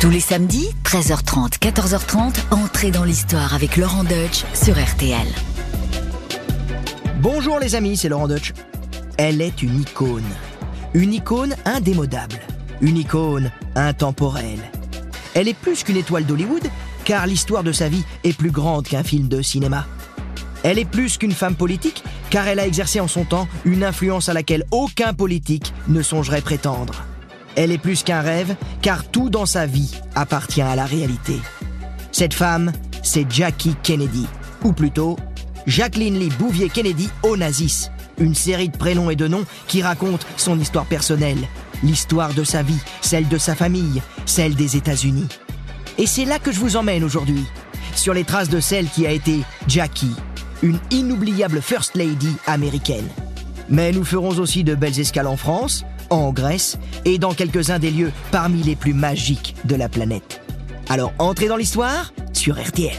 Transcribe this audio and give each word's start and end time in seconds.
Tous 0.00 0.10
les 0.10 0.20
samedis, 0.20 0.68
13h30, 0.84 1.58
14h30, 1.58 2.36
entrez 2.52 2.92
dans 2.92 3.02
l'histoire 3.02 3.52
avec 3.52 3.76
Laurent 3.76 4.04
Deutsch 4.04 4.44
sur 4.54 4.74
RTL. 4.80 5.26
Bonjour 7.20 7.58
les 7.58 7.74
amis, 7.74 7.96
c'est 7.96 8.08
Laurent 8.08 8.28
Deutsch. 8.28 8.52
Elle 9.16 9.42
est 9.42 9.60
une 9.60 9.80
icône. 9.80 10.22
Une 10.94 11.12
icône 11.12 11.56
indémodable. 11.64 12.36
Une 12.80 12.96
icône 12.96 13.50
intemporelle. 13.74 14.70
Elle 15.34 15.48
est 15.48 15.58
plus 15.58 15.82
qu'une 15.82 15.96
étoile 15.96 16.26
d'Hollywood, 16.26 16.70
car 17.04 17.26
l'histoire 17.26 17.64
de 17.64 17.72
sa 17.72 17.88
vie 17.88 18.04
est 18.22 18.38
plus 18.38 18.52
grande 18.52 18.86
qu'un 18.86 19.02
film 19.02 19.26
de 19.26 19.42
cinéma. 19.42 19.84
Elle 20.62 20.78
est 20.78 20.88
plus 20.88 21.18
qu'une 21.18 21.32
femme 21.32 21.56
politique, 21.56 22.04
car 22.30 22.46
elle 22.46 22.60
a 22.60 22.68
exercé 22.68 23.00
en 23.00 23.08
son 23.08 23.24
temps 23.24 23.48
une 23.64 23.82
influence 23.82 24.28
à 24.28 24.32
laquelle 24.32 24.64
aucun 24.70 25.12
politique 25.12 25.74
ne 25.88 26.02
songerait 26.02 26.40
prétendre. 26.40 27.02
Elle 27.58 27.72
est 27.72 27.78
plus 27.78 28.04
qu'un 28.04 28.20
rêve, 28.20 28.54
car 28.82 29.04
tout 29.04 29.30
dans 29.30 29.44
sa 29.44 29.66
vie 29.66 29.90
appartient 30.14 30.62
à 30.62 30.76
la 30.76 30.86
réalité. 30.86 31.40
Cette 32.12 32.32
femme, 32.32 32.70
c'est 33.02 33.28
Jackie 33.28 33.74
Kennedy, 33.82 34.28
ou 34.62 34.72
plutôt 34.72 35.18
Jacqueline 35.66 36.20
Lee 36.20 36.30
Bouvier 36.38 36.68
Kennedy 36.68 37.10
Onassis, 37.24 37.90
une 38.18 38.36
série 38.36 38.68
de 38.68 38.76
prénoms 38.76 39.10
et 39.10 39.16
de 39.16 39.26
noms 39.26 39.44
qui 39.66 39.82
raconte 39.82 40.24
son 40.36 40.56
histoire 40.60 40.84
personnelle, 40.84 41.48
l'histoire 41.82 42.32
de 42.32 42.44
sa 42.44 42.62
vie, 42.62 42.78
celle 43.00 43.26
de 43.26 43.38
sa 43.38 43.56
famille, 43.56 44.02
celle 44.24 44.54
des 44.54 44.76
États-Unis. 44.76 45.26
Et 45.98 46.06
c'est 46.06 46.26
là 46.26 46.38
que 46.38 46.52
je 46.52 46.60
vous 46.60 46.76
emmène 46.76 47.02
aujourd'hui, 47.02 47.44
sur 47.96 48.14
les 48.14 48.22
traces 48.22 48.50
de 48.50 48.60
celle 48.60 48.88
qui 48.88 49.04
a 49.04 49.10
été 49.10 49.40
Jackie, 49.66 50.14
une 50.62 50.78
inoubliable 50.92 51.60
First 51.60 51.96
Lady 51.96 52.36
américaine. 52.46 53.08
Mais 53.68 53.90
nous 53.90 54.04
ferons 54.04 54.38
aussi 54.38 54.62
de 54.62 54.76
belles 54.76 55.00
escales 55.00 55.26
en 55.26 55.36
France, 55.36 55.84
en 56.10 56.32
Grèce 56.32 56.78
et 57.04 57.18
dans 57.18 57.34
quelques-uns 57.34 57.78
des 57.78 57.90
lieux 57.90 58.12
parmi 58.30 58.62
les 58.62 58.76
plus 58.76 58.94
magiques 58.94 59.54
de 59.64 59.74
la 59.74 59.88
planète. 59.88 60.40
Alors 60.88 61.12
entrez 61.18 61.48
dans 61.48 61.56
l'histoire 61.56 62.12
sur 62.32 62.60
RTL. 62.60 62.92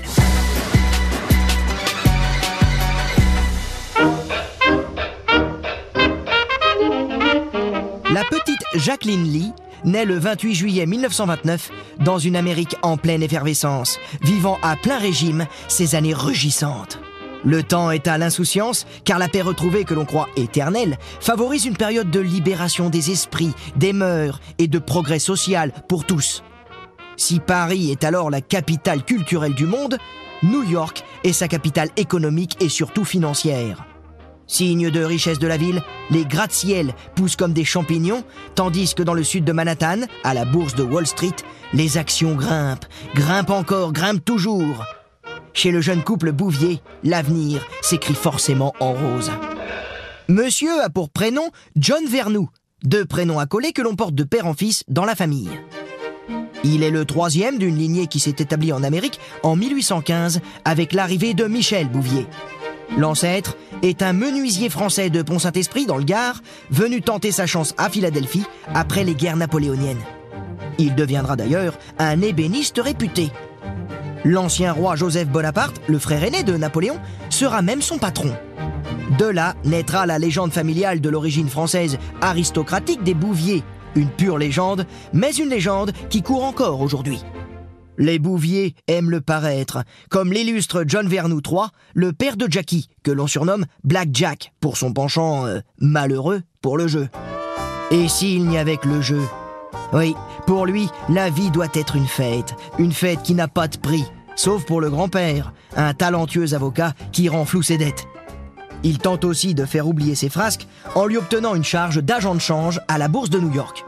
La 8.11 8.23
petite 8.23 8.61
Jacqueline 8.75 9.23
Lee 9.23 9.51
naît 9.85 10.05
le 10.05 10.17
28 10.17 10.55
juillet 10.55 10.85
1929 10.85 11.71
dans 11.99 12.17
une 12.17 12.35
Amérique 12.35 12.75
en 12.81 12.97
pleine 12.97 13.23
effervescence, 13.23 13.99
vivant 14.21 14.57
à 14.61 14.75
plein 14.75 14.97
régime 14.97 15.45
ces 15.67 15.95
années 15.95 16.13
rugissantes. 16.13 16.99
Le 17.45 17.63
temps 17.63 17.91
est 17.91 18.07
à 18.07 18.17
l'insouciance, 18.17 18.85
car 19.05 19.17
la 19.17 19.29
paix 19.29 19.41
retrouvée 19.41 19.85
que 19.85 19.93
l'on 19.93 20.05
croit 20.05 20.29
éternelle 20.35 20.97
favorise 21.21 21.65
une 21.65 21.77
période 21.77 22.11
de 22.11 22.19
libération 22.19 22.89
des 22.89 23.11
esprits, 23.11 23.53
des 23.75 23.93
mœurs 23.93 24.41
et 24.57 24.67
de 24.67 24.79
progrès 24.79 25.19
social 25.19 25.71
pour 25.87 26.05
tous. 26.05 26.43
Si 27.15 27.39
Paris 27.39 27.91
est 27.91 28.03
alors 28.03 28.29
la 28.29 28.41
capitale 28.41 29.03
culturelle 29.03 29.53
du 29.53 29.65
monde, 29.65 29.97
New 30.43 30.63
York 30.63 31.03
est 31.23 31.33
sa 31.33 31.47
capitale 31.47 31.89
économique 31.97 32.57
et 32.61 32.69
surtout 32.69 33.05
financière. 33.05 33.85
Signe 34.47 34.89
de 34.89 35.03
richesse 35.03 35.37
de 35.37 35.47
la 35.47 35.57
ville, 35.57 35.83
les 36.09 36.25
gratte-ciels 36.25 36.95
poussent 37.15 37.35
comme 37.35 37.53
des 37.53 37.65
champignons, 37.65 38.23
tandis 38.55 38.95
que 38.95 39.03
dans 39.03 39.13
le 39.13 39.23
sud 39.23 39.43
de 39.43 39.51
Manhattan, 39.51 40.01
à 40.23 40.33
la 40.33 40.43
bourse 40.43 40.75
de 40.75 40.83
Wall 40.83 41.05
Street, 41.05 41.35
les 41.73 41.97
actions 41.97 42.33
grimpent, 42.35 42.85
grimpent 43.13 43.51
encore, 43.51 43.93
grimpent 43.93 44.25
toujours. 44.25 44.83
Chez 45.59 45.71
le 45.71 45.81
jeune 45.81 46.03
couple 46.03 46.31
Bouvier, 46.31 46.81
l'avenir 47.03 47.67
s'écrit 47.81 48.13
forcément 48.13 48.73
en 48.79 48.93
rose. 48.93 49.29
Monsieur 50.29 50.81
a 50.81 50.89
pour 50.89 51.09
prénom 51.09 51.49
John 51.75 52.05
Vernou, 52.05 52.47
deux 52.85 53.03
prénoms 53.03 53.39
accolés 53.39 53.73
que 53.73 53.81
l'on 53.81 53.97
porte 53.97 54.15
de 54.15 54.23
père 54.23 54.47
en 54.47 54.53
fils 54.53 54.85
dans 54.87 55.03
la 55.03 55.15
famille. 55.15 55.49
Il 56.63 56.81
est 56.81 56.91
le 56.91 57.03
troisième 57.03 57.57
d'une 57.57 57.77
lignée 57.77 58.07
qui 58.07 58.21
s'est 58.21 58.37
établie 58.39 58.71
en 58.71 58.83
Amérique 58.83 59.19
en 59.43 59.57
1815 59.57 60.39
avec 60.63 60.93
l'arrivée 60.93 61.33
de 61.33 61.43
Michel 61.43 61.89
Bouvier. 61.89 62.25
L'ancêtre 62.97 63.57
est 63.81 64.01
un 64.01 64.13
menuisier 64.13 64.69
français 64.69 65.09
de 65.09 65.21
Pont-Saint-Esprit 65.21 65.85
dans 65.85 65.97
le 65.97 66.05
Gard, 66.05 66.41
venu 66.71 67.01
tenter 67.01 67.33
sa 67.33 67.47
chance 67.47 67.75
à 67.77 67.89
Philadelphie 67.89 68.45
après 68.73 69.03
les 69.03 69.13
guerres 69.13 69.35
napoléoniennes. 69.35 70.05
Il 70.77 70.95
deviendra 70.95 71.35
d'ailleurs 71.35 71.77
un 71.97 72.21
ébéniste 72.21 72.79
réputé. 72.81 73.29
L'ancien 74.25 74.73
roi 74.73 74.95
Joseph 74.95 75.29
Bonaparte, 75.29 75.81
le 75.87 75.97
frère 75.97 76.23
aîné 76.23 76.43
de 76.43 76.57
Napoléon, 76.57 76.99
sera 77.29 77.61
même 77.61 77.81
son 77.81 77.97
patron. 77.97 78.31
De 79.17 79.25
là 79.25 79.55
naîtra 79.63 80.05
la 80.05 80.19
légende 80.19 80.51
familiale 80.51 81.01
de 81.01 81.09
l'origine 81.09 81.49
française 81.49 81.97
aristocratique 82.21 83.03
des 83.03 83.13
Bouviers, 83.13 83.63
une 83.95 84.09
pure 84.09 84.37
légende, 84.37 84.85
mais 85.13 85.31
une 85.31 85.49
légende 85.49 85.93
qui 86.09 86.21
court 86.21 86.43
encore 86.43 86.81
aujourd'hui. 86.81 87.23
Les 87.97 88.19
Bouviers 88.19 88.75
aiment 88.87 89.09
le 89.09 89.21
paraître, 89.21 89.83
comme 90.09 90.31
l'illustre 90.31 90.83
John 90.87 91.07
Vernou 91.07 91.41
III, 91.45 91.67
le 91.93 92.13
père 92.13 92.37
de 92.37 92.47
Jackie, 92.49 92.89
que 93.03 93.11
l'on 93.11 93.27
surnomme 93.27 93.65
Black 93.83 94.09
Jack, 94.13 94.53
pour 94.61 94.77
son 94.77 94.93
penchant 94.93 95.45
euh, 95.45 95.59
malheureux 95.79 96.41
pour 96.61 96.77
le 96.77 96.87
jeu. 96.87 97.09
Et 97.91 98.07
s'il 98.07 98.45
n'y 98.45 98.57
avait 98.57 98.77
que 98.77 98.87
le 98.87 99.01
jeu? 99.01 99.21
Oui, 99.91 100.13
pour 100.49 100.65
lui, 100.65 100.89
la 101.09 101.29
vie 101.29 101.51
doit 101.51 101.67
être 101.75 101.95
une 101.95 102.07
fête, 102.07 102.55
une 102.79 102.91
fête 102.91 103.21
qui 103.21 103.35
n'a 103.35 103.47
pas 103.47 103.67
de 103.67 103.77
prix, 103.77 104.05
sauf 104.35 104.65
pour 104.65 104.81
le 104.81 104.89
grand-père, 104.89 105.53
un 105.77 105.93
talentueux 105.93 106.55
avocat 106.55 106.95
qui 107.11 107.29
rend 107.29 107.45
flou 107.45 107.61
ses 107.61 107.77
dettes. 107.77 108.07
Il 108.81 108.97
tente 108.97 109.25
aussi 109.25 109.53
de 109.53 109.63
faire 109.63 109.87
oublier 109.87 110.15
ses 110.15 110.27
frasques 110.27 110.65
en 110.95 111.05
lui 111.05 111.17
obtenant 111.17 111.53
une 111.53 111.63
charge 111.63 112.01
d'agent 112.01 112.33
de 112.33 112.39
change 112.39 112.81
à 112.87 112.97
la 112.97 113.07
bourse 113.07 113.29
de 113.29 113.39
New 113.39 113.53
York. 113.53 113.85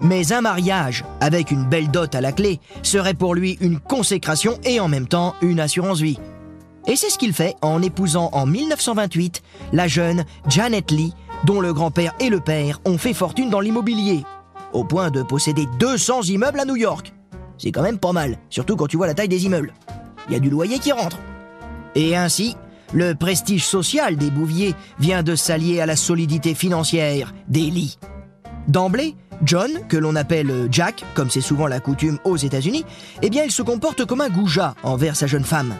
Mais 0.00 0.32
un 0.32 0.40
mariage, 0.40 1.04
avec 1.20 1.52
une 1.52 1.64
belle 1.64 1.92
dot 1.92 2.12
à 2.12 2.20
la 2.20 2.32
clé, 2.32 2.58
serait 2.82 3.14
pour 3.14 3.36
lui 3.36 3.56
une 3.60 3.78
consécration 3.78 4.58
et 4.64 4.80
en 4.80 4.88
même 4.88 5.06
temps 5.06 5.36
une 5.42 5.60
assurance 5.60 6.00
vie. 6.00 6.18
Et 6.88 6.96
c'est 6.96 7.08
ce 7.08 7.18
qu'il 7.18 7.32
fait 7.32 7.54
en 7.62 7.80
épousant 7.82 8.30
en 8.32 8.46
1928 8.46 9.44
la 9.72 9.86
jeune 9.86 10.24
Janet 10.48 10.90
Lee, 10.90 11.14
dont 11.44 11.60
le 11.60 11.72
grand-père 11.72 12.14
et 12.18 12.30
le 12.30 12.40
père 12.40 12.80
ont 12.84 12.98
fait 12.98 13.14
fortune 13.14 13.48
dans 13.48 13.60
l'immobilier, 13.60 14.24
au 14.74 14.84
point 14.84 15.10
de 15.10 15.22
posséder 15.22 15.66
200 15.78 16.24
immeubles 16.24 16.60
à 16.60 16.64
New 16.64 16.76
York. 16.76 17.14
C'est 17.56 17.72
quand 17.72 17.82
même 17.82 17.98
pas 17.98 18.12
mal, 18.12 18.38
surtout 18.50 18.76
quand 18.76 18.86
tu 18.86 18.96
vois 18.96 19.06
la 19.06 19.14
taille 19.14 19.28
des 19.28 19.46
immeubles. 19.46 19.72
Il 20.28 20.34
y 20.34 20.36
a 20.36 20.40
du 20.40 20.50
loyer 20.50 20.78
qui 20.78 20.92
rentre. 20.92 21.18
Et 21.94 22.16
ainsi, 22.16 22.56
le 22.92 23.14
prestige 23.14 23.64
social 23.64 24.16
des 24.16 24.30
Bouviers 24.30 24.74
vient 24.98 25.22
de 25.22 25.34
s'allier 25.36 25.80
à 25.80 25.86
la 25.86 25.96
solidité 25.96 26.54
financière 26.54 27.32
des 27.48 27.70
Lee. 27.70 27.98
D'emblée, 28.68 29.14
John, 29.42 29.70
que 29.88 29.96
l'on 29.96 30.16
appelle 30.16 30.68
Jack, 30.70 31.04
comme 31.14 31.30
c'est 31.30 31.40
souvent 31.40 31.66
la 31.66 31.80
coutume 31.80 32.18
aux 32.24 32.36
États-Unis, 32.36 32.84
eh 33.22 33.30
bien 33.30 33.44
il 33.44 33.50
se 33.50 33.62
comporte 33.62 34.04
comme 34.04 34.20
un 34.20 34.28
goujat 34.28 34.74
envers 34.82 35.16
sa 35.16 35.26
jeune 35.26 35.44
femme. 35.44 35.74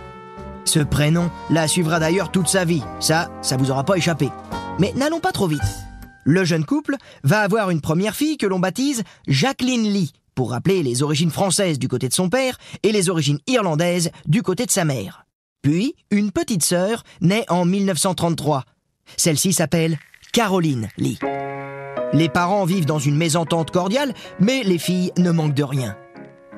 Ce 0.64 0.80
prénom 0.80 1.30
la 1.50 1.68
suivra 1.68 2.00
d'ailleurs 2.00 2.30
toute 2.30 2.48
sa 2.48 2.64
vie, 2.64 2.82
ça, 3.00 3.30
ça 3.42 3.56
vous 3.56 3.70
aura 3.70 3.84
pas 3.84 3.96
échappé. 3.96 4.30
Mais 4.78 4.92
n'allons 4.96 5.20
pas 5.20 5.32
trop 5.32 5.46
vite. 5.46 5.83
Le 6.24 6.44
jeune 6.44 6.64
couple 6.64 6.96
va 7.22 7.40
avoir 7.40 7.70
une 7.70 7.80
première 7.80 8.16
fille 8.16 8.38
que 8.38 8.46
l'on 8.46 8.58
baptise 8.58 9.04
Jacqueline 9.28 9.84
Lee, 9.84 10.12
pour 10.34 10.50
rappeler 10.50 10.82
les 10.82 11.02
origines 11.02 11.30
françaises 11.30 11.78
du 11.78 11.86
côté 11.86 12.08
de 12.08 12.14
son 12.14 12.30
père 12.30 12.58
et 12.82 12.92
les 12.92 13.10
origines 13.10 13.38
irlandaises 13.46 14.10
du 14.26 14.42
côté 14.42 14.66
de 14.66 14.70
sa 14.70 14.84
mère. 14.84 15.26
Puis, 15.62 15.94
une 16.10 16.30
petite 16.30 16.64
sœur 16.64 17.04
naît 17.20 17.44
en 17.48 17.64
1933. 17.64 18.64
Celle-ci 19.16 19.52
s'appelle 19.52 19.98
Caroline 20.32 20.88
Lee. 20.96 21.18
Les 22.12 22.28
parents 22.28 22.64
vivent 22.64 22.86
dans 22.86 22.98
une 22.98 23.16
mésentente 23.16 23.70
cordiale, 23.70 24.14
mais 24.40 24.62
les 24.62 24.78
filles 24.78 25.12
ne 25.18 25.30
manquent 25.30 25.54
de 25.54 25.62
rien. 25.62 25.96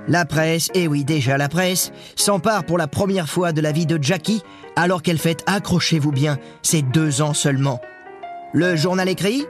La 0.08 0.24
presse, 0.24 0.70
et 0.74 0.86
oui 0.86 1.04
déjà 1.04 1.36
la 1.36 1.48
presse, 1.48 1.90
s'empare 2.14 2.64
pour 2.64 2.78
la 2.78 2.86
première 2.86 3.28
fois 3.28 3.52
de 3.52 3.60
la 3.60 3.72
vie 3.72 3.86
de 3.86 3.98
Jackie, 4.00 4.42
alors 4.76 5.02
qu'elle 5.02 5.18
fête, 5.18 5.42
accrochez-vous 5.46 6.12
bien, 6.12 6.38
ses 6.62 6.82
deux 6.82 7.22
ans 7.22 7.34
seulement. 7.34 7.80
Le 8.52 8.76
journal 8.76 9.08
écrit 9.08 9.46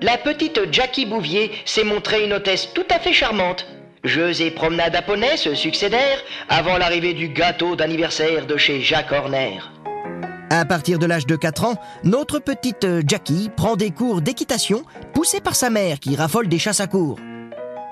La 0.00 0.16
petite 0.16 0.60
Jackie 0.70 1.06
Bouvier 1.06 1.50
s'est 1.64 1.82
montrée 1.82 2.24
une 2.24 2.32
hôtesse 2.32 2.68
tout 2.72 2.86
à 2.88 3.00
fait 3.00 3.12
charmante. 3.12 3.66
Jeux 4.04 4.40
et 4.42 4.52
promenades 4.52 4.94
à 4.94 5.36
se 5.36 5.56
succédèrent 5.56 6.22
avant 6.48 6.78
l'arrivée 6.78 7.14
du 7.14 7.28
gâteau 7.30 7.74
d'anniversaire 7.74 8.46
de 8.46 8.56
chez 8.56 8.80
Jacques 8.80 9.10
Horner. 9.10 9.58
À 10.50 10.64
partir 10.64 11.00
de 11.00 11.06
l'âge 11.06 11.26
de 11.26 11.34
4 11.34 11.64
ans, 11.64 11.74
notre 12.04 12.38
petite 12.38 12.86
Jackie 13.08 13.50
prend 13.56 13.74
des 13.74 13.90
cours 13.90 14.22
d'équitation 14.22 14.84
poussée 15.14 15.40
par 15.40 15.56
sa 15.56 15.68
mère 15.68 15.98
qui 15.98 16.14
raffole 16.14 16.46
des 16.46 16.60
chasses 16.60 16.80
à 16.80 16.86
cours. 16.86 17.18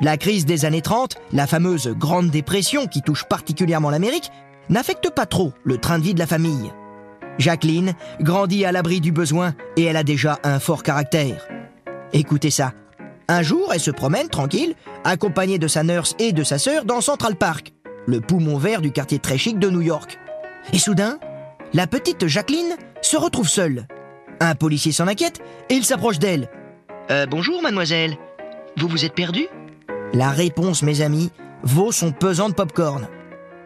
La 0.00 0.16
crise 0.16 0.46
des 0.46 0.64
années 0.64 0.82
30, 0.82 1.16
la 1.32 1.48
fameuse 1.48 1.88
Grande 1.88 2.30
Dépression 2.30 2.86
qui 2.86 3.02
touche 3.02 3.24
particulièrement 3.24 3.90
l'Amérique, 3.90 4.30
n'affecte 4.68 5.10
pas 5.10 5.26
trop 5.26 5.52
le 5.64 5.78
train 5.78 5.98
de 5.98 6.04
vie 6.04 6.14
de 6.14 6.20
la 6.20 6.26
famille. 6.26 6.72
Jacqueline 7.38 7.94
grandit 8.20 8.64
à 8.64 8.70
l'abri 8.70 9.00
du 9.00 9.10
besoin 9.10 9.54
et 9.76 9.84
elle 9.84 9.96
a 9.96 10.04
déjà 10.04 10.38
un 10.44 10.60
fort 10.60 10.84
caractère. 10.84 11.48
Écoutez 12.12 12.50
ça. 12.50 12.72
Un 13.28 13.42
jour, 13.42 13.70
elle 13.72 13.80
se 13.80 13.90
promène 13.90 14.28
tranquille, 14.28 14.74
accompagnée 15.04 15.58
de 15.58 15.68
sa 15.68 15.82
nurse 15.82 16.14
et 16.18 16.32
de 16.32 16.44
sa 16.44 16.58
sœur 16.58 16.84
dans 16.84 17.00
Central 17.00 17.36
Park, 17.36 17.72
le 18.06 18.20
poumon 18.20 18.56
vert 18.56 18.80
du 18.80 18.92
quartier 18.92 19.18
très 19.18 19.38
chic 19.38 19.58
de 19.58 19.68
New 19.68 19.80
York. 19.80 20.18
Et 20.72 20.78
soudain, 20.78 21.18
la 21.72 21.86
petite 21.86 22.26
Jacqueline 22.28 22.76
se 23.02 23.16
retrouve 23.16 23.48
seule. 23.48 23.86
Un 24.40 24.54
policier 24.54 24.92
s'en 24.92 25.08
inquiète 25.08 25.40
et 25.68 25.74
il 25.74 25.84
s'approche 25.84 26.18
d'elle. 26.18 26.48
Euh, 27.10 27.26
bonjour, 27.26 27.62
mademoiselle. 27.62 28.16
Vous 28.76 28.88
vous 28.88 29.04
êtes 29.04 29.14
perdue? 29.14 29.48
La 30.12 30.30
réponse, 30.30 30.82
mes 30.82 31.00
amis, 31.00 31.30
vaut 31.62 31.92
son 31.92 32.12
pesant 32.12 32.48
de 32.48 32.54
popcorn. 32.54 33.08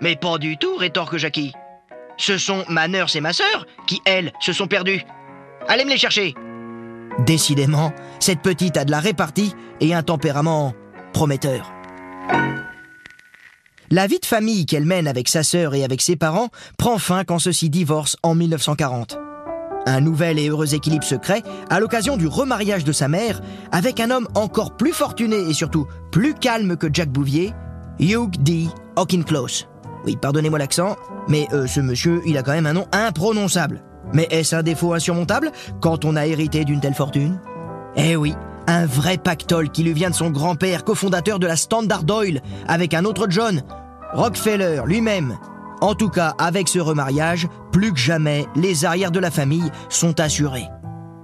Mais 0.00 0.16
pas 0.16 0.38
du 0.38 0.56
tout, 0.56 0.76
rétorque 0.76 1.18
Jackie. 1.18 1.52
Ce 2.16 2.38
sont 2.38 2.64
ma 2.68 2.88
nurse 2.88 3.16
et 3.16 3.20
ma 3.20 3.32
sœur 3.32 3.66
qui, 3.86 4.00
elles, 4.04 4.32
se 4.40 4.52
sont 4.52 4.66
perdues. 4.66 5.02
Allez 5.68 5.84
me 5.84 5.90
les 5.90 5.98
chercher. 5.98 6.34
Décidément, 7.18 7.92
cette 8.20 8.40
petite 8.40 8.76
a 8.76 8.84
de 8.84 8.90
la 8.90 9.00
répartie 9.00 9.54
et 9.80 9.94
un 9.94 10.02
tempérament 10.02 10.74
prometteur. 11.12 11.72
La 13.90 14.06
vie 14.06 14.20
de 14.20 14.26
famille 14.26 14.66
qu'elle 14.66 14.86
mène 14.86 15.08
avec 15.08 15.28
sa 15.28 15.42
sœur 15.42 15.74
et 15.74 15.82
avec 15.82 16.00
ses 16.00 16.14
parents 16.14 16.50
prend 16.78 16.98
fin 16.98 17.24
quand 17.24 17.40
ceux-ci 17.40 17.70
divorcent 17.70 18.16
en 18.22 18.36
1940. 18.36 19.18
Un 19.86 20.00
nouvel 20.00 20.38
et 20.38 20.48
heureux 20.48 20.74
équilibre 20.74 21.04
se 21.04 21.16
crée 21.16 21.42
à 21.70 21.80
l'occasion 21.80 22.16
du 22.16 22.26
remariage 22.28 22.84
de 22.84 22.92
sa 22.92 23.08
mère 23.08 23.40
avec 23.72 23.98
un 23.98 24.10
homme 24.10 24.28
encore 24.34 24.76
plus 24.76 24.92
fortuné 24.92 25.36
et 25.36 25.54
surtout 25.54 25.86
plus 26.12 26.34
calme 26.34 26.76
que 26.76 26.86
Jack 26.92 27.10
Bouvier, 27.10 27.52
Hugh 27.98 28.30
D. 28.40 28.68
Hawkinclose. 28.96 29.66
Oui, 30.04 30.16
pardonnez-moi 30.20 30.58
l'accent, 30.58 30.96
mais 31.28 31.48
euh, 31.52 31.66
ce 31.66 31.80
monsieur, 31.80 32.20
il 32.26 32.38
a 32.38 32.42
quand 32.42 32.52
même 32.52 32.66
un 32.66 32.74
nom 32.74 32.86
imprononçable. 32.92 33.82
Mais 34.12 34.26
est-ce 34.30 34.56
un 34.56 34.62
défaut 34.62 34.92
insurmontable 34.92 35.52
quand 35.80 36.04
on 36.04 36.16
a 36.16 36.26
hérité 36.26 36.64
d'une 36.64 36.80
telle 36.80 36.94
fortune? 36.94 37.38
Eh 37.96 38.16
oui, 38.16 38.34
un 38.66 38.86
vrai 38.86 39.18
pactole 39.18 39.70
qui 39.70 39.82
lui 39.82 39.92
vient 39.92 40.10
de 40.10 40.14
son 40.14 40.30
grand-père, 40.30 40.84
cofondateur 40.84 41.38
de 41.38 41.46
la 41.46 41.56
Standard 41.56 42.04
Oil, 42.08 42.40
avec 42.66 42.94
un 42.94 43.04
autre 43.04 43.26
John, 43.28 43.62
Rockefeller 44.12 44.82
lui-même. 44.86 45.38
En 45.80 45.94
tout 45.94 46.10
cas, 46.10 46.34
avec 46.38 46.68
ce 46.68 46.78
remariage, 46.78 47.48
plus 47.72 47.92
que 47.92 47.98
jamais, 47.98 48.46
les 48.54 48.84
arrières 48.84 49.10
de 49.10 49.20
la 49.20 49.30
famille 49.30 49.70
sont 49.88 50.20
assurés. 50.20 50.68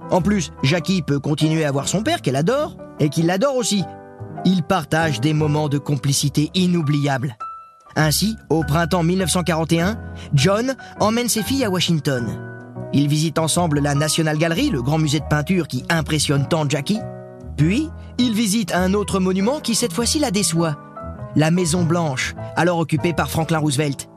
En 0.09 0.21
plus, 0.21 0.51
Jackie 0.63 1.01
peut 1.01 1.19
continuer 1.19 1.65
à 1.65 1.71
voir 1.71 1.87
son 1.87 2.01
père 2.01 2.21
qu'elle 2.21 2.35
adore, 2.35 2.75
et 2.99 3.09
qu'il 3.09 3.27
l'adore 3.27 3.55
aussi. 3.55 3.83
Ils 4.45 4.63
partagent 4.63 5.21
des 5.21 5.33
moments 5.33 5.69
de 5.69 5.77
complicité 5.77 6.49
inoubliables. 6.53 7.37
Ainsi, 7.95 8.35
au 8.49 8.63
printemps 8.63 9.03
1941, 9.03 9.97
John 10.33 10.75
emmène 10.99 11.29
ses 11.29 11.43
filles 11.43 11.65
à 11.65 11.69
Washington. 11.69 12.56
Ils 12.97 13.07
visitent 13.07 13.37
ensemble 13.37 13.79
la 13.79 13.93
National 13.93 14.39
Gallery, 14.39 14.71
le 14.71 14.81
grand 14.81 14.97
musée 14.97 15.19
de 15.19 15.25
peinture 15.25 15.67
qui 15.67 15.83
impressionne 15.87 16.47
tant 16.47 16.67
Jackie. 16.67 16.99
Puis, 17.55 17.91
ils 18.17 18.33
visitent 18.33 18.73
un 18.73 18.95
autre 18.95 19.19
monument 19.19 19.59
qui 19.59 19.75
cette 19.75 19.93
fois-ci 19.93 20.17
la 20.17 20.31
déçoit. 20.31 20.75
La 21.35 21.51
Maison 21.51 21.83
Blanche, 21.83 22.33
alors 22.55 22.79
occupée 22.79 23.13
par 23.13 23.29
Franklin 23.29 23.59
Roosevelt. 23.59 24.09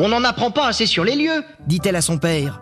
On 0.00 0.08
n'en 0.08 0.24
apprend 0.24 0.50
pas 0.50 0.66
assez 0.66 0.84
sur 0.84 1.04
les 1.04 1.14
lieux, 1.14 1.44
dit-elle 1.68 1.94
à 1.94 2.00
son 2.00 2.18
père. 2.18 2.60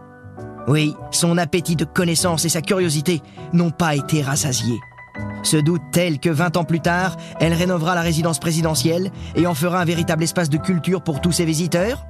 Oui, 0.68 0.94
son 1.10 1.38
appétit 1.38 1.74
de 1.74 1.86
connaissance 1.86 2.44
et 2.44 2.50
sa 2.50 2.60
curiosité 2.60 3.22
n'ont 3.54 3.70
pas 3.70 3.96
été 3.96 4.20
rassasiés. 4.20 4.80
Se 5.42 5.56
doute-t-elle 5.56 6.18
que 6.18 6.28
20 6.28 6.58
ans 6.58 6.64
plus 6.64 6.80
tard, 6.80 7.16
elle 7.40 7.54
rénovera 7.54 7.94
la 7.94 8.02
résidence 8.02 8.40
présidentielle 8.40 9.10
et 9.36 9.46
en 9.46 9.54
fera 9.54 9.80
un 9.80 9.86
véritable 9.86 10.22
espace 10.22 10.50
de 10.50 10.58
culture 10.58 11.02
pour 11.02 11.22
tous 11.22 11.32
ses 11.32 11.46
visiteurs 11.46 12.04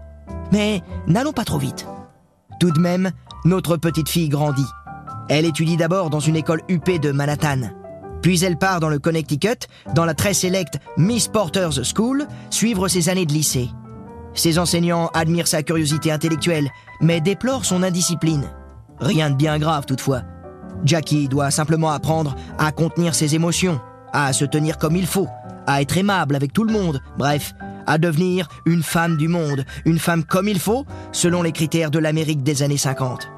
Mais 0.51 0.83
n'allons 1.07 1.33
pas 1.33 1.45
trop 1.45 1.59
vite. 1.59 1.87
Tout 2.59 2.71
de 2.71 2.81
même, 2.81 3.11
notre 3.47 3.77
petite 3.77 4.09
fille 4.09 4.29
grandit. 4.29 4.67
Elle 5.29 5.45
étudie 5.45 5.77
d'abord 5.77 6.11
dans 6.11 6.21
une 6.21 6.37
école 6.37 6.63
UP 6.69 7.01
de 7.01 7.13
Manhattan. 7.13 7.71
Puis 8.21 8.45
elle 8.45 8.59
part 8.59 8.81
dans 8.81 8.89
le 8.89 8.99
Connecticut, 8.99 9.69
dans 9.95 10.05
la 10.05 10.15
très 10.15 10.35
sélecte 10.35 10.79
Miss 10.97 11.29
Porter's 11.29 11.81
School, 11.95 12.27
suivre 12.51 12.89
ses 12.89 13.09
années 13.09 13.25
de 13.25 13.33
lycée. 13.33 13.71
Ses 14.35 14.59
enseignants 14.59 15.11
admirent 15.15 15.47
sa 15.47 15.63
curiosité 15.63 16.11
intellectuelle, 16.11 16.69
mais 17.01 17.21
déplorent 17.21 17.65
son 17.65 17.83
indiscipline. 17.85 18.51
Rien 18.99 19.31
de 19.31 19.37
bien 19.37 19.59
grave 19.59 19.87
toutefois. 19.87 20.23
Jackie 20.85 21.29
doit 21.29 21.51
simplement 21.51 21.91
apprendre 21.91 22.35
à 22.59 22.73
contenir 22.73 23.15
ses 23.15 23.35
émotions, 23.35 23.81
à 24.13 24.33
se 24.33 24.45
tenir 24.45 24.77
comme 24.77 24.97
il 24.97 25.07
faut, 25.07 25.29
à 25.67 25.81
être 25.81 25.97
aimable 25.97 26.35
avec 26.35 26.53
tout 26.53 26.65
le 26.65 26.73
monde, 26.73 27.01
bref, 27.17 27.55
à 27.87 27.99
devenir 27.99 28.49
une 28.67 28.83
femme 28.83 29.17
du 29.17 29.29
monde, 29.29 29.65
une 29.85 30.01
femme 30.01 30.25
comme 30.25 30.49
il 30.49 30.59
faut, 30.59 30.85
selon 31.13 31.43
les 31.43 31.53
critères 31.53 31.93
de 31.93 32.01
l'Amérique 32.01 32.43
des 32.43 32.63
années 32.63 32.77
50. 32.77 33.36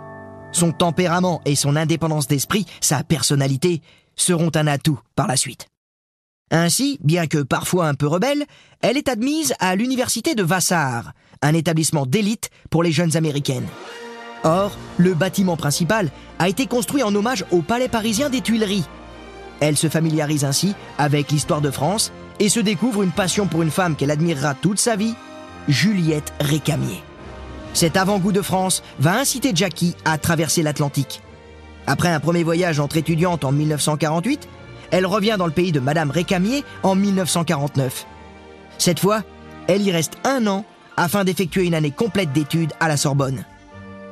Son 0.53 0.73
tempérament 0.73 1.41
et 1.45 1.55
son 1.55 1.77
indépendance 1.77 2.27
d'esprit, 2.27 2.67
sa 2.81 3.03
personnalité, 3.03 3.83
seront 4.17 4.51
un 4.55 4.67
atout 4.67 4.99
par 5.15 5.27
la 5.27 5.37
suite. 5.37 5.69
Ainsi, 6.51 6.99
bien 7.03 7.27
que 7.27 7.39
parfois 7.39 7.89
un 7.89 7.95
peu 7.95 8.07
rebelle, 8.07 8.45
elle 8.81 8.97
est 8.97 9.09
admise 9.09 9.55
à 9.59 9.77
l'université 9.77 10.35
de 10.35 10.43
Vassar, 10.43 11.13
un 11.43 11.55
établissement 11.55 12.07
d'élite 12.07 12.51
pour 12.71 12.83
les 12.83 12.93
jeunes 12.93 13.17
américaines. 13.17 13.67
Or, 14.45 14.77
le 14.97 15.15
bâtiment 15.15 15.57
principal 15.57 16.11
a 16.39 16.49
été 16.49 16.67
construit 16.67 17.03
en 17.03 17.15
hommage 17.15 17.45
au 17.51 17.61
palais 17.61 17.89
parisien 17.89 18.31
des 18.31 18.41
Tuileries. 18.41 18.85
Elle 19.61 19.77
se 19.77 19.89
familiarise 19.89 20.45
ainsi 20.45 20.75
avec 20.97 21.31
l'histoire 21.31 21.61
de 21.61 21.71
France 21.71 22.13
et 22.39 22.49
se 22.49 22.61
découvre 22.61 23.03
une 23.03 23.11
passion 23.11 23.47
pour 23.47 23.63
une 23.63 23.71
femme 23.71 23.97
qu'elle 23.97 24.13
admirera 24.13 24.55
toute 24.55 24.79
sa 24.79 24.97
vie, 24.97 25.15
Juliette 25.67 26.33
Récamier. 26.41 27.03
Cet 27.75 27.97
avant-goût 27.97 28.33
de 28.33 28.43
France 28.43 28.83
va 28.99 29.19
inciter 29.19 29.53
Jackie 29.55 29.95
à 30.05 30.19
traverser 30.19 30.63
l'Atlantique. 30.63 31.23
Après 31.87 32.09
un 32.09 32.21
premier 32.21 32.43
voyage 32.43 32.81
entre 32.81 32.97
étudiantes 32.97 33.45
en 33.45 33.53
1948, 33.53 34.49
elle 34.91 35.07
revient 35.07 35.37
dans 35.39 35.47
le 35.47 35.53
pays 35.53 35.73
de 35.73 35.81
Madame 35.81 36.11
Récamier 36.11 36.65
en 36.83 36.95
1949. 36.95 38.07
Cette 38.79 39.01
fois, 39.01 39.23
elle 39.67 39.83
y 39.83 39.93
reste 39.93 40.15
un 40.25 40.47
an 40.47 40.65
afin 40.97 41.25
d'effectuer 41.25 41.65
une 41.65 41.75
année 41.75 41.91
complète 41.91 42.33
d'études 42.33 42.73
à 42.81 42.89
la 42.89 42.97
Sorbonne. 42.97 43.45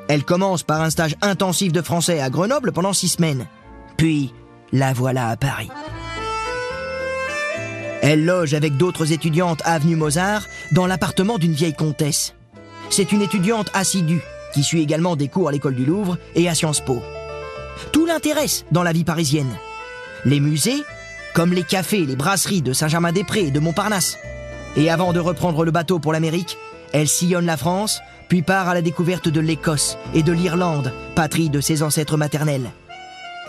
Elle 0.08 0.24
commence 0.24 0.62
par 0.62 0.82
un 0.82 0.90
stage 0.90 1.16
intensif 1.20 1.72
de 1.72 1.82
français 1.82 2.20
à 2.20 2.30
Grenoble 2.30 2.72
pendant 2.72 2.92
six 2.92 3.08
semaines. 3.08 3.46
Puis, 3.96 4.32
la 4.72 4.92
voilà 4.92 5.28
à 5.28 5.36
Paris. 5.36 5.70
Elle 8.02 8.24
loge 8.24 8.54
avec 8.54 8.76
d'autres 8.76 9.12
étudiantes 9.12 9.62
avenue 9.64 9.96
Mozart 9.96 10.46
dans 10.70 10.86
l'appartement 10.86 11.38
d'une 11.38 11.54
vieille 11.54 11.74
comtesse. 11.74 12.35
C'est 12.90 13.12
une 13.12 13.22
étudiante 13.22 13.70
assidue 13.74 14.22
qui 14.52 14.62
suit 14.62 14.82
également 14.82 15.16
des 15.16 15.28
cours 15.28 15.48
à 15.48 15.52
l'école 15.52 15.74
du 15.74 15.84
Louvre 15.84 16.18
et 16.34 16.48
à 16.48 16.54
Sciences 16.54 16.80
Po. 16.80 17.02
Tout 17.92 18.06
l'intéresse 18.06 18.64
dans 18.72 18.82
la 18.82 18.92
vie 18.92 19.04
parisienne. 19.04 19.54
Les 20.24 20.40
musées, 20.40 20.82
comme 21.34 21.52
les 21.52 21.62
cafés, 21.62 22.06
les 22.06 22.16
brasseries 22.16 22.62
de 22.62 22.72
Saint-Germain-des-Prés 22.72 23.48
et 23.48 23.50
de 23.50 23.60
Montparnasse. 23.60 24.16
Et 24.76 24.90
avant 24.90 25.12
de 25.12 25.20
reprendre 25.20 25.64
le 25.64 25.70
bateau 25.70 25.98
pour 25.98 26.12
l'Amérique, 26.12 26.56
elle 26.92 27.08
sillonne 27.08 27.46
la 27.46 27.56
France, 27.56 28.00
puis 28.28 28.42
part 28.42 28.68
à 28.68 28.74
la 28.74 28.82
découverte 28.82 29.28
de 29.28 29.40
l'Écosse 29.40 29.98
et 30.14 30.22
de 30.22 30.32
l'Irlande, 30.32 30.92
patrie 31.14 31.50
de 31.50 31.60
ses 31.60 31.82
ancêtres 31.82 32.16
maternels. 32.16 32.70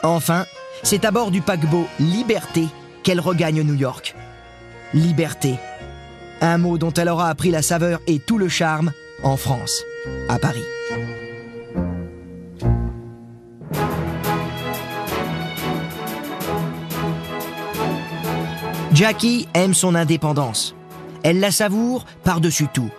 Enfin, 0.04 0.46
c'est 0.84 1.06
à 1.06 1.12
bord 1.12 1.32
du 1.32 1.42
paquebot 1.42 1.88
Liberté 2.00 2.68
qu'elle 3.04 3.20
regagne 3.20 3.62
New 3.64 3.76
York. 3.76 4.16
Liberté. 4.94 5.56
Un 6.42 6.58
mot 6.58 6.78
dont 6.78 6.94
elle 6.94 7.10
aura 7.10 7.30
appris 7.30 7.52
la 7.52 7.62
saveur 7.62 8.00
et 8.08 8.20
tout 8.20 8.38
le 8.38 8.50
charme 8.50 8.92
en 9.24 9.38
France, 9.38 9.84
à 10.30 10.40
Paris. 10.40 10.64
Jackie 18.94 19.48
aime 19.54 19.74
son 19.74 19.96
indépendance. 19.96 20.76
Elle 21.24 21.40
la 21.40 21.52
savoure 21.52 22.06
par-dessus 22.24 22.68
tout. 22.74 22.90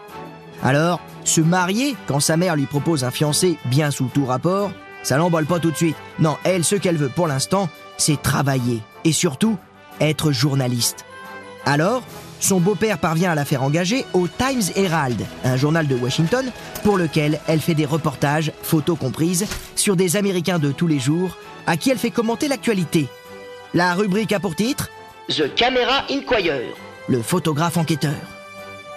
Alors, 0.62 1.00
se 1.24 1.40
marier 1.40 1.96
quand 2.06 2.20
sa 2.20 2.36
mère 2.36 2.56
lui 2.56 2.66
propose 2.66 3.04
un 3.04 3.10
fiancé 3.10 3.58
bien 3.64 3.90
sous 3.90 4.06
tout 4.06 4.24
rapport, 4.24 4.70
ça 5.02 5.16
l'emballe 5.16 5.46
pas 5.46 5.58
tout 5.58 5.70
de 5.70 5.76
suite. 5.76 5.96
Non, 6.18 6.36
elle, 6.44 6.64
ce 6.64 6.76
qu'elle 6.76 6.96
veut 6.96 7.08
pour 7.08 7.26
l'instant, 7.26 7.68
c'est 7.96 8.20
travailler 8.20 8.80
et 9.04 9.12
surtout 9.12 9.56
être 10.00 10.32
journaliste. 10.32 11.04
Alors, 11.66 12.02
son 12.40 12.60
beau-père 12.60 12.98
parvient 12.98 13.32
à 13.32 13.34
la 13.34 13.44
faire 13.44 13.62
engager 13.62 14.04
au 14.12 14.28
Times 14.28 14.62
Herald, 14.76 15.20
un 15.44 15.56
journal 15.56 15.86
de 15.86 15.94
Washington, 15.94 16.50
pour 16.84 16.96
lequel 16.96 17.40
elle 17.46 17.60
fait 17.60 17.74
des 17.74 17.86
reportages, 17.86 18.52
photos 18.62 18.98
comprises, 18.98 19.46
sur 19.74 19.96
des 19.96 20.16
Américains 20.16 20.58
de 20.58 20.72
tous 20.72 20.86
les 20.86 20.98
jours, 20.98 21.36
à 21.66 21.76
qui 21.76 21.90
elle 21.90 21.98
fait 21.98 22.10
commenter 22.10 22.48
l'actualité. 22.48 23.08
La 23.74 23.94
rubrique 23.94 24.32
a 24.32 24.40
pour 24.40 24.54
titre 24.54 24.88
The 25.28 25.54
Camera 25.54 26.04
Inquirer. 26.10 26.72
Le 27.08 27.22
photographe 27.22 27.76
enquêteur. 27.76 28.14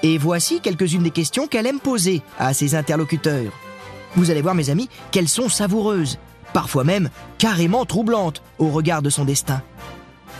Et 0.04 0.18
voici 0.18 0.62
quelques-unes 0.62 1.04
des 1.04 1.12
questions 1.12 1.48
qu'elle 1.48 1.68
aime 1.68 1.80
poser 1.80 2.22
à 2.40 2.54
ses 2.54 2.76
interlocuteurs. 2.76 3.52
Vous 4.16 4.32
allez 4.32 4.42
voir, 4.42 4.56
mes 4.56 4.70
amis, 4.70 4.90
qu'elles 5.12 5.30
sont 5.30 5.50
savoureuses, 5.50 6.20
parfois 6.54 6.84
même 6.84 7.10
carrément 7.38 7.86
troublantes 7.86 8.42
au 8.60 8.70
regard 8.70 9.02
de 9.02 9.10
son 9.10 9.26
destin. 9.26 9.62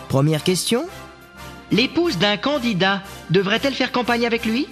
Première 0.10 0.44
question 0.44 0.86
L'épouse 1.72 2.18
d'un 2.18 2.38
candidat 2.38 3.02
devrait-elle 3.30 3.74
faire 3.74 3.92
campagne 3.92 4.26
avec 4.26 4.46
lui? 4.46 4.68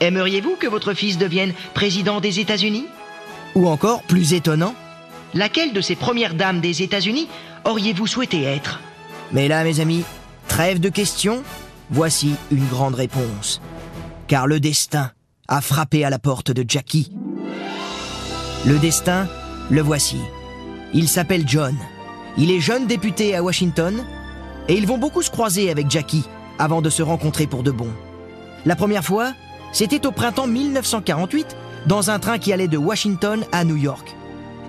Aimeriez-vous 0.00 0.56
que 0.56 0.66
votre 0.66 0.92
fils 0.94 1.18
devienne 1.18 1.54
président 1.74 2.20
des 2.20 2.40
États-Unis? 2.40 2.86
Ou 3.54 3.68
encore, 3.68 4.02
plus 4.02 4.34
étonnant, 4.34 4.74
Laquelle 5.36 5.74
de 5.74 5.82
ces 5.82 5.96
premières 5.96 6.34
dames 6.34 6.60
des 6.60 6.82
États-Unis 6.82 7.28
auriez-vous 7.66 8.06
souhaité 8.06 8.42
être? 8.44 8.80
Mais 9.32 9.48
là, 9.48 9.64
mes 9.64 9.80
amis, 9.80 10.02
trêve 10.48 10.80
de 10.80 10.88
questions, 10.88 11.42
voici 11.90 12.34
une 12.50 12.66
grande 12.66 12.94
réponse. 12.94 13.60
Car 14.28 14.46
le 14.46 14.60
destin 14.60 15.10
a 15.46 15.60
frappé 15.60 16.04
à 16.04 16.10
la 16.10 16.18
porte 16.18 16.52
de 16.52 16.64
Jackie. 16.66 17.12
Le 18.64 18.78
destin, 18.78 19.28
le 19.70 19.82
voici. 19.82 20.18
Il 20.94 21.06
s'appelle 21.06 21.44
John. 21.46 21.76
Il 22.38 22.50
est 22.50 22.60
jeune 22.60 22.86
député 22.86 23.36
à 23.36 23.42
Washington 23.42 24.04
et 24.68 24.74
ils 24.74 24.86
vont 24.86 24.98
beaucoup 24.98 25.22
se 25.22 25.30
croiser 25.30 25.70
avec 25.70 25.90
Jackie 25.90 26.24
avant 26.58 26.82
de 26.82 26.90
se 26.90 27.02
rencontrer 27.02 27.46
pour 27.46 27.62
de 27.62 27.70
bon. 27.70 27.88
La 28.64 28.76
première 28.76 29.04
fois, 29.04 29.32
c'était 29.72 30.06
au 30.06 30.12
printemps 30.12 30.46
1948, 30.46 31.56
dans 31.86 32.10
un 32.10 32.18
train 32.18 32.38
qui 32.38 32.52
allait 32.52 32.68
de 32.68 32.78
Washington 32.78 33.44
à 33.52 33.64
New 33.64 33.76
York. 33.76 34.14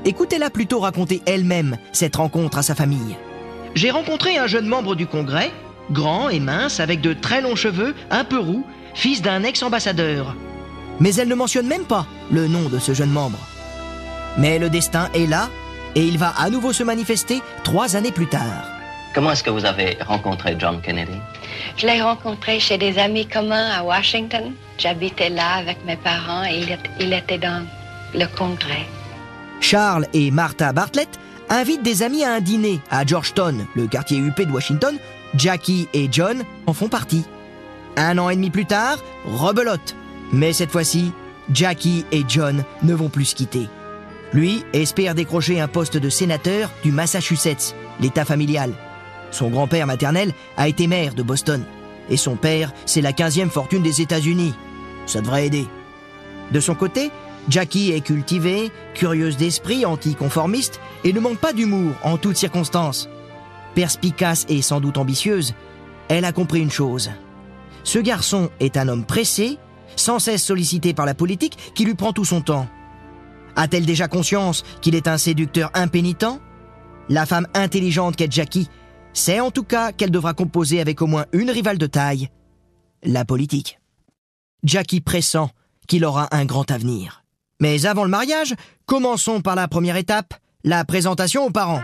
Écoutez-la 0.06 0.50
plutôt 0.50 0.80
raconter 0.80 1.22
elle-même 1.26 1.78
cette 1.92 2.16
rencontre 2.16 2.60
à 2.60 2.64
sa 2.64 2.76
famille. 2.76 3.16
J'ai 3.74 3.90
rencontré 3.90 4.38
un 4.38 4.48
jeune 4.48 4.68
membre 4.68 4.96
du 4.96 5.08
Congrès, 5.08 5.52
grand 5.92 6.30
et 6.30 6.40
mince, 6.40 6.80
avec 6.80 7.02
de 7.02 7.14
très 7.14 7.42
longs 7.42 7.56
cheveux, 7.56 7.96
un 8.12 8.24
peu 8.24 8.38
roux, 8.38 8.64
fils 8.94 9.22
d'un 9.22 9.44
ex-ambassadeur. 9.44 10.36
Mais 11.00 11.16
elle 11.16 11.28
ne 11.28 11.36
mentionne 11.36 11.68
même 11.68 11.86
pas 11.86 12.06
le 12.32 12.48
nom 12.48 12.70
de 12.70 12.80
ce 12.80 12.94
jeune 12.94 13.12
membre. 13.12 13.40
Mais 14.38 14.60
le 14.60 14.70
destin 14.70 15.10
est 15.14 15.28
là, 15.28 15.50
et 15.96 16.04
il 16.04 16.18
va 16.18 16.30
à 16.38 16.50
nouveau 16.50 16.74
se 16.74 16.84
manifester 16.84 17.42
trois 17.64 17.96
années 17.96 18.12
plus 18.12 18.28
tard. 18.28 18.77
Comment 19.18 19.32
est-ce 19.32 19.42
que 19.42 19.50
vous 19.50 19.66
avez 19.66 19.98
rencontré 20.06 20.56
John 20.60 20.80
Kennedy? 20.80 21.18
Je 21.76 21.88
l'ai 21.88 22.00
rencontré 22.04 22.60
chez 22.60 22.78
des 22.78 23.00
amis 23.00 23.26
communs 23.26 23.72
à 23.72 23.84
Washington. 23.84 24.54
J'habitais 24.78 25.30
là 25.30 25.56
avec 25.56 25.84
mes 25.86 25.96
parents 25.96 26.44
et 26.44 26.62
il, 27.00 27.14
était 27.14 27.40
dans 27.40 27.66
le 28.14 28.26
congrès. 28.38 28.86
Charles 29.60 30.06
et 30.14 30.30
Martha 30.30 30.72
Bartlett 30.72 31.10
invitent 31.50 31.82
des 31.82 32.04
amis 32.04 32.24
à 32.24 32.34
un 32.34 32.42
dîner 32.42 32.80
à 32.92 33.08
Georgetown, 33.08 33.66
le 33.76 33.88
quartier 33.88 34.20
huppé 34.20 34.46
de 34.46 34.52
Washington. 34.52 35.00
Jackie 35.34 35.88
et 35.96 36.10
John 36.12 36.44
en 36.68 36.74
font 36.74 36.88
partie. 36.88 37.26
Un 37.96 38.20
an 38.20 38.30
et 38.30 38.36
demi 38.36 38.52
plus 38.52 38.68
tard, 38.68 39.00
rebelote. 39.26 39.96
Mais 40.32 40.54
cette 40.54 40.70
fois-ci, 40.70 41.12
Jackie 41.52 42.06
et 42.12 42.22
John 42.28 42.64
ne 42.84 42.94
vont 42.94 43.10
plus 43.10 43.26
se 43.26 43.36
quitter. 43.36 43.68
Lui 44.32 44.64
espère 44.74 45.16
décrocher 45.16 45.60
un 45.60 45.68
poste 45.68 45.98
de 45.98 46.10
sénateur 46.10 46.70
du 46.84 46.92
Massachusetts, 46.92 47.74
l'État 48.00 48.24
familial. 48.24 48.74
Son 49.32 49.50
grand-père 49.50 49.88
maternel 49.88 50.34
a 50.56 50.68
été 50.68 50.88
maire 50.88 51.14
de 51.14 51.24
Boston. 51.24 51.64
Et 52.10 52.18
son 52.18 52.36
père, 52.36 52.74
c'est 52.86 53.02
la 53.02 53.12
15e 53.12 53.50
fortune 53.50 53.84
des 53.84 54.02
États-Unis. 54.02 54.54
Ça 55.06 55.22
devrait 55.22 55.48
aider. 55.48 55.68
De 56.52 56.60
son 56.60 56.76
côté, 56.76 57.12
Jackie 57.50 57.92
est 57.92 58.02
cultivée, 58.02 58.72
curieuse 58.94 59.38
d'esprit, 59.38 59.86
anticonformiste 59.86 60.80
et 61.04 61.14
ne 61.14 61.20
manque 61.20 61.40
pas 61.40 61.54
d'humour 61.54 61.94
en 62.04 62.18
toutes 62.18 62.38
circonstances. 62.38 63.10
Perspicace 63.76 64.46
et 64.50 64.62
sans 64.62 64.80
doute 64.82 64.98
ambitieuse, 64.98 65.54
elle 66.10 66.26
a 66.26 66.32
compris 66.32 66.62
une 66.62 66.72
chose. 66.72 67.12
Ce 67.84 68.00
garçon 68.00 68.50
est 68.60 68.76
un 68.76 68.88
homme 68.88 69.06
pressé, 69.06 69.58
sans 69.96 70.20
cesse 70.20 70.44
sollicité 70.44 70.94
par 70.94 71.06
la 71.06 71.14
politique, 71.14 71.58
qui 71.74 71.86
lui 71.86 71.96
prend 71.96 72.12
tout 72.12 72.26
son 72.26 72.42
temps. 72.42 72.68
A-t-elle 73.56 73.86
déjà 73.86 74.08
conscience 74.08 74.64
qu'il 74.82 74.96
est 74.96 75.08
un 75.08 75.18
séducteur 75.18 75.72
impénitent? 75.74 76.42
La 77.10 77.26
femme 77.26 77.48
intelligente 77.54 78.16
qu'est 78.16 78.32
Jackie 78.32 78.70
sait 79.18 79.40
en 79.40 79.52
tout 79.52 79.64
cas 79.64 79.92
qu'elle 79.92 80.12
devra 80.12 80.34
composer 80.34 80.80
avec 80.80 81.02
au 81.02 81.08
moins 81.08 81.26
une 81.34 81.50
rivale 81.50 81.78
de 81.78 81.88
taille, 81.88 82.30
la 83.04 83.26
politique. 83.26 83.80
Jackie 84.64 85.02
pressent 85.02 85.50
qu'il 85.88 86.06
aura 86.06 86.28
un 86.36 86.46
grand 86.46 86.70
avenir. 86.72 87.24
Mais 87.60 87.86
avant 87.86 88.04
le 88.04 88.10
mariage, 88.10 88.56
commençons 88.86 89.42
par 89.42 89.56
la 89.56 89.68
première 89.68 89.96
étape, 89.96 90.34
la 90.64 90.86
présentation 90.86 91.46
aux 91.46 91.50
parents. 91.50 91.82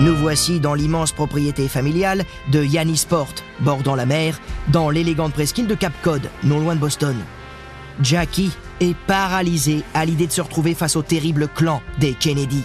Nous 0.00 0.14
voici 0.14 0.60
dans 0.60 0.74
l'immense 0.74 1.12
propriété 1.12 1.68
familiale 1.68 2.24
de 2.52 2.62
Yannisport, 2.62 3.34
bordant 3.60 3.94
la 3.94 4.04
mer, 4.04 4.38
dans 4.68 4.90
l'élégante 4.90 5.32
presqu'île 5.32 5.66
de 5.66 5.74
Cap 5.74 5.94
Cod, 6.02 6.28
non 6.44 6.60
loin 6.60 6.74
de 6.74 6.80
Boston. 6.80 7.16
Jackie 8.02 8.52
est 8.80 8.96
paralysé 9.06 9.82
à 9.94 10.04
l'idée 10.04 10.26
de 10.26 10.32
se 10.32 10.42
retrouver 10.42 10.74
face 10.74 10.96
au 10.96 11.02
terrible 11.02 11.48
clan 11.48 11.80
des 11.98 12.12
Kennedy. 12.12 12.62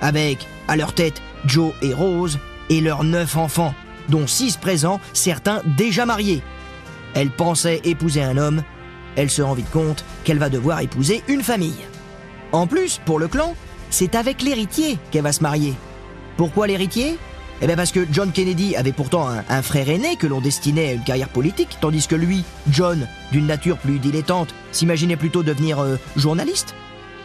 Avec, 0.00 0.46
à 0.68 0.76
leur 0.76 0.92
tête, 0.92 1.20
Joe 1.46 1.72
et 1.82 1.94
Rose, 1.94 2.38
et 2.70 2.80
leurs 2.80 3.04
neuf 3.04 3.36
enfants, 3.36 3.74
dont 4.08 4.26
six 4.26 4.56
présents, 4.56 5.00
certains 5.12 5.62
déjà 5.76 6.06
mariés. 6.06 6.42
Elle 7.14 7.30
pensait 7.30 7.80
épouser 7.84 8.22
un 8.22 8.36
homme, 8.36 8.62
elle 9.16 9.30
se 9.30 9.42
rend 9.42 9.54
vite 9.54 9.70
compte 9.70 10.04
qu'elle 10.24 10.38
va 10.38 10.48
devoir 10.48 10.80
épouser 10.80 11.22
une 11.28 11.42
famille. 11.42 11.84
En 12.52 12.66
plus, 12.66 13.00
pour 13.04 13.18
le 13.18 13.28
clan, 13.28 13.54
c'est 13.90 14.14
avec 14.14 14.42
l'héritier 14.42 14.98
qu'elle 15.10 15.22
va 15.22 15.32
se 15.32 15.42
marier. 15.42 15.74
Pourquoi 16.36 16.66
l'héritier? 16.66 17.18
Eh 17.62 17.66
bien 17.66 17.76
parce 17.76 17.92
que 17.92 18.06
John 18.10 18.32
Kennedy 18.32 18.74
avait 18.76 18.92
pourtant 18.92 19.28
un, 19.28 19.62
frère 19.62 19.88
aîné 19.88 20.16
que 20.16 20.26
l'on 20.26 20.40
destinait 20.40 20.88
à 20.88 20.92
une 20.92 21.04
carrière 21.04 21.28
politique, 21.28 21.78
tandis 21.80 22.06
que 22.06 22.16
lui, 22.16 22.44
John, 22.68 23.06
d'une 23.30 23.46
nature 23.46 23.78
plus 23.78 24.00
dilettante, 24.00 24.54
s'imaginait 24.72 25.16
plutôt 25.16 25.42
devenir 25.42 25.78
euh, 25.78 25.96
journaliste. 26.16 26.74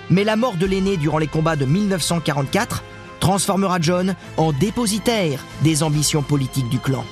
Mais 0.09 0.23
la 0.23 0.35
mort 0.35 0.55
de 0.55 0.65
l'aîné 0.65 0.97
durant 0.97 1.17
les 1.17 1.27
combats 1.27 1.55
de 1.55 1.65
1944 1.65 2.83
transformera 3.19 3.77
John 3.79 4.15
en 4.37 4.51
dépositaire 4.51 5.43
des 5.61 5.83
ambitions 5.83 6.21
politiques 6.21 6.69
du 6.69 6.79
clan. 6.79 7.03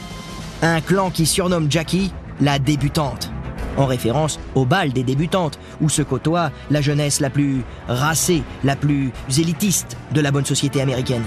Un 0.62 0.82
clan 0.82 1.12
qui 1.12 1.25
surnomme 1.25 1.72
Jackie 1.72 2.12
la 2.42 2.60
débutante, 2.60 3.32
en 3.77 3.86
référence 3.86 4.39
au 4.56 4.66
bal 4.66 4.94
des 4.94 5.04
débutantes, 5.04 5.60
où 5.82 5.89
se 5.89 6.01
côtoie 6.01 6.51
la 6.70 6.82
jeunesse 6.82 7.20
la 7.20 7.30
plus 7.30 7.63
racée, 7.88 8.44
la 8.63 8.75
plus 8.75 9.12
élitiste 9.38 9.98
de 10.12 10.22
la 10.22 10.32
bonne 10.32 10.46
société 10.46 10.82
américaine. 10.82 11.24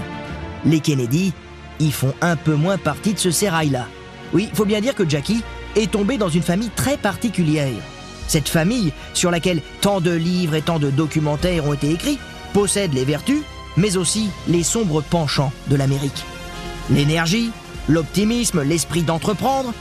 Les 0.65 0.79
Kennedy 0.79 1.33
y 1.79 1.91
font 1.91 2.13
un 2.21 2.35
peu 2.35 2.55
moins 2.55 2.77
partie 2.77 3.13
de 3.13 3.19
ce 3.19 3.31
sérail-là. 3.31 3.87
Oui, 4.33 4.49
faut 4.53 4.65
bien 4.65 4.81
dire 4.81 4.95
que 4.95 5.07
Jackie 5.07 5.43
est 5.75 5.91
tombée 5.91 6.17
dans 6.17 6.29
une 6.29 6.43
famille 6.43 6.69
très 6.75 6.97
particulière. 6.97 7.67
Cette 8.31 8.47
famille, 8.47 8.93
sur 9.13 9.29
laquelle 9.29 9.61
tant 9.81 9.99
de 9.99 10.11
livres 10.11 10.55
et 10.55 10.61
tant 10.61 10.79
de 10.79 10.89
documentaires 10.89 11.65
ont 11.65 11.73
été 11.73 11.91
écrits, 11.91 12.17
possède 12.53 12.93
les 12.93 13.03
vertus, 13.03 13.41
mais 13.75 13.97
aussi 13.97 14.29
les 14.47 14.63
sombres 14.63 15.01
penchants 15.01 15.51
de 15.67 15.75
l'Amérique. 15.75 16.23
L'énergie, 16.89 17.51
l'optimisme, 17.89 18.61
l'esprit 18.61 19.03
d'entreprendre, 19.03 19.73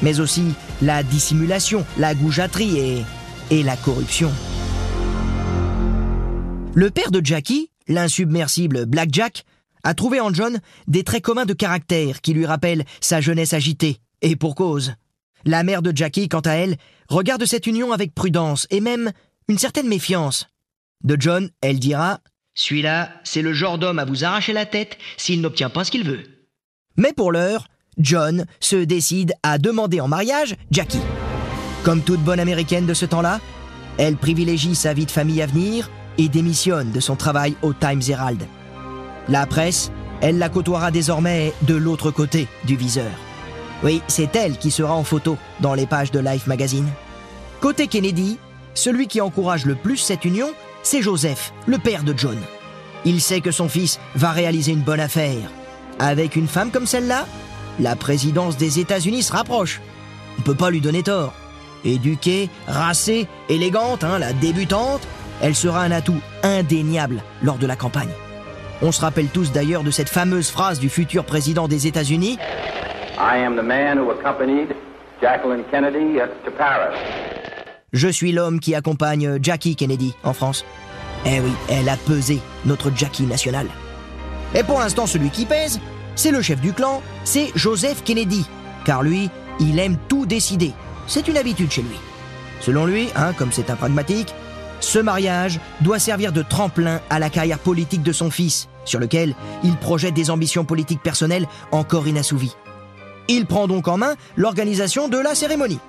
mais 0.00 0.20
aussi 0.20 0.54
la 0.80 1.02
dissimulation, 1.02 1.84
la 1.98 2.14
goujaterie 2.14 3.04
et, 3.50 3.62
la 3.62 3.76
corruption. 3.76 4.32
Le 6.72 6.90
père 6.90 7.10
de 7.10 7.20
Jackie, 7.22 7.68
l'insubmersible 7.88 8.86
Black 8.86 9.10
Jack, 9.12 9.44
a 9.84 9.92
trouvé 9.92 10.18
en 10.18 10.32
John 10.32 10.60
des 10.86 11.04
traits 11.04 11.24
communs 11.24 11.44
de 11.44 11.52
caractère 11.52 12.22
qui 12.22 12.32
lui 12.32 12.46
rappellent 12.46 12.86
sa 13.02 13.20
jeunesse 13.20 13.52
agitée, 13.52 14.00
et 14.22 14.34
pour 14.34 14.54
cause. 14.54 14.94
La 15.48 15.62
mère 15.62 15.80
de 15.80 15.96
Jackie, 15.96 16.28
quant 16.28 16.40
à 16.40 16.50
elle, 16.50 16.76
regarde 17.08 17.46
cette 17.46 17.66
union 17.66 17.92
avec 17.92 18.14
prudence 18.14 18.66
et 18.68 18.82
même 18.82 19.12
une 19.48 19.56
certaine 19.56 19.88
méfiance. 19.88 20.46
De 21.04 21.16
John, 21.18 21.48
elle 21.62 21.78
dira 21.78 22.20
Celui-là, 22.52 23.08
c'est 23.24 23.40
le 23.40 23.54
genre 23.54 23.78
d'homme 23.78 23.98
à 23.98 24.04
vous 24.04 24.24
arracher 24.24 24.52
la 24.52 24.66
tête 24.66 24.98
s'il 25.16 25.40
n'obtient 25.40 25.70
pas 25.70 25.84
ce 25.84 25.90
qu'il 25.90 26.04
veut. 26.04 26.20
Mais 26.98 27.14
pour 27.14 27.32
l'heure, 27.32 27.68
John 27.96 28.44
se 28.60 28.76
décide 28.76 29.32
à 29.42 29.56
demander 29.56 30.02
en 30.02 30.08
mariage 30.08 30.54
Jackie. 30.70 31.00
Comme 31.82 32.02
toute 32.02 32.20
bonne 32.20 32.40
américaine 32.40 32.84
de 32.84 32.92
ce 32.92 33.06
temps-là, 33.06 33.40
elle 33.96 34.16
privilégie 34.18 34.74
sa 34.74 34.92
vie 34.92 35.06
de 35.06 35.10
famille 35.10 35.40
à 35.40 35.46
venir 35.46 35.90
et 36.18 36.28
démissionne 36.28 36.92
de 36.92 37.00
son 37.00 37.16
travail 37.16 37.54
au 37.62 37.72
Times 37.72 38.02
Herald. 38.06 38.42
La 39.30 39.46
presse, 39.46 39.92
elle 40.20 40.36
la 40.36 40.50
côtoiera 40.50 40.90
désormais 40.90 41.54
de 41.62 41.74
l'autre 41.74 42.10
côté 42.10 42.48
du 42.66 42.76
viseur. 42.76 43.27
Oui, 43.84 44.02
c'est 44.08 44.34
elle 44.34 44.58
qui 44.58 44.70
sera 44.70 44.94
en 44.94 45.04
photo 45.04 45.38
dans 45.60 45.74
les 45.74 45.86
pages 45.86 46.10
de 46.10 46.18
Life 46.18 46.46
Magazine. 46.46 46.88
Côté 47.60 47.86
Kennedy, 47.86 48.38
celui 48.74 49.06
qui 49.06 49.20
encourage 49.20 49.66
le 49.66 49.76
plus 49.76 49.98
cette 49.98 50.24
union, 50.24 50.48
c'est 50.82 51.02
Joseph, 51.02 51.52
le 51.66 51.78
père 51.78 52.02
de 52.02 52.14
John. 52.16 52.38
Il 53.04 53.20
sait 53.20 53.40
que 53.40 53.52
son 53.52 53.68
fils 53.68 54.00
va 54.16 54.32
réaliser 54.32 54.72
une 54.72 54.82
bonne 54.82 55.00
affaire. 55.00 55.50
Avec 56.00 56.34
une 56.34 56.48
femme 56.48 56.70
comme 56.70 56.86
celle-là, 56.86 57.26
la 57.78 57.94
présidence 57.94 58.56
des 58.56 58.80
États-Unis 58.80 59.22
se 59.22 59.32
rapproche. 59.32 59.80
On 60.38 60.42
peut 60.42 60.54
pas 60.54 60.70
lui 60.70 60.80
donner 60.80 61.04
tort. 61.04 61.34
Éduquée, 61.84 62.50
racée, 62.66 63.28
élégante, 63.48 64.02
hein, 64.02 64.18
la 64.18 64.32
débutante, 64.32 65.06
elle 65.40 65.54
sera 65.54 65.82
un 65.82 65.92
atout 65.92 66.20
indéniable 66.42 67.22
lors 67.42 67.58
de 67.58 67.66
la 67.66 67.76
campagne. 67.76 68.10
On 68.82 68.90
se 68.90 69.00
rappelle 69.00 69.28
tous 69.28 69.52
d'ailleurs 69.52 69.84
de 69.84 69.90
cette 69.92 70.08
fameuse 70.08 70.50
phrase 70.50 70.80
du 70.80 70.88
futur 70.88 71.24
président 71.24 71.68
des 71.68 71.86
États-Unis 71.86 72.38
I 73.20 73.38
am 73.38 73.56
the 73.56 73.64
man 73.64 73.98
who 73.98 74.12
accompanied 74.12 74.76
Jacqueline 75.20 75.64
Kennedy 75.72 76.20
to 76.44 76.52
Paris. 76.52 76.96
Je 77.92 78.06
suis 78.06 78.30
l'homme 78.30 78.60
qui 78.60 78.76
accompagne 78.76 79.42
Jackie 79.42 79.74
Kennedy 79.74 80.14
en 80.22 80.32
France. 80.32 80.64
Eh 81.26 81.40
oui, 81.40 81.50
elle 81.68 81.88
a 81.88 81.96
pesé 81.96 82.38
notre 82.64 82.92
Jackie 82.94 83.24
national. 83.24 83.66
Et 84.54 84.62
pour 84.62 84.78
l'instant, 84.78 85.06
celui 85.06 85.30
qui 85.30 85.46
pèse, 85.46 85.80
c'est 86.14 86.30
le 86.30 86.42
chef 86.42 86.60
du 86.60 86.72
clan, 86.72 87.02
c'est 87.24 87.50
Joseph 87.56 88.04
Kennedy. 88.04 88.46
Car 88.84 89.02
lui, 89.02 89.30
il 89.58 89.80
aime 89.80 89.96
tout 90.08 90.24
décider. 90.24 90.72
C'est 91.08 91.26
une 91.26 91.38
habitude 91.38 91.72
chez 91.72 91.82
lui. 91.82 91.98
Selon 92.60 92.86
lui, 92.86 93.08
hein, 93.16 93.32
comme 93.32 93.50
c'est 93.50 93.70
un 93.70 93.76
pragmatique, 93.76 94.32
ce 94.78 95.00
mariage 95.00 95.58
doit 95.80 95.98
servir 95.98 96.30
de 96.30 96.42
tremplin 96.42 97.00
à 97.10 97.18
la 97.18 97.30
carrière 97.30 97.58
politique 97.58 98.04
de 98.04 98.12
son 98.12 98.30
fils, 98.30 98.68
sur 98.84 99.00
lequel 99.00 99.34
il 99.64 99.76
projette 99.76 100.14
des 100.14 100.30
ambitions 100.30 100.64
politiques 100.64 101.02
personnelles 101.02 101.48
encore 101.72 102.06
inassouvies. 102.06 102.54
Il 103.28 103.44
prend 103.44 103.66
donc 103.66 103.88
en 103.88 103.98
main 103.98 104.14
l'organisation 104.36 105.08
de 105.08 105.18
la 105.18 105.34
cérémonie. 105.34 105.80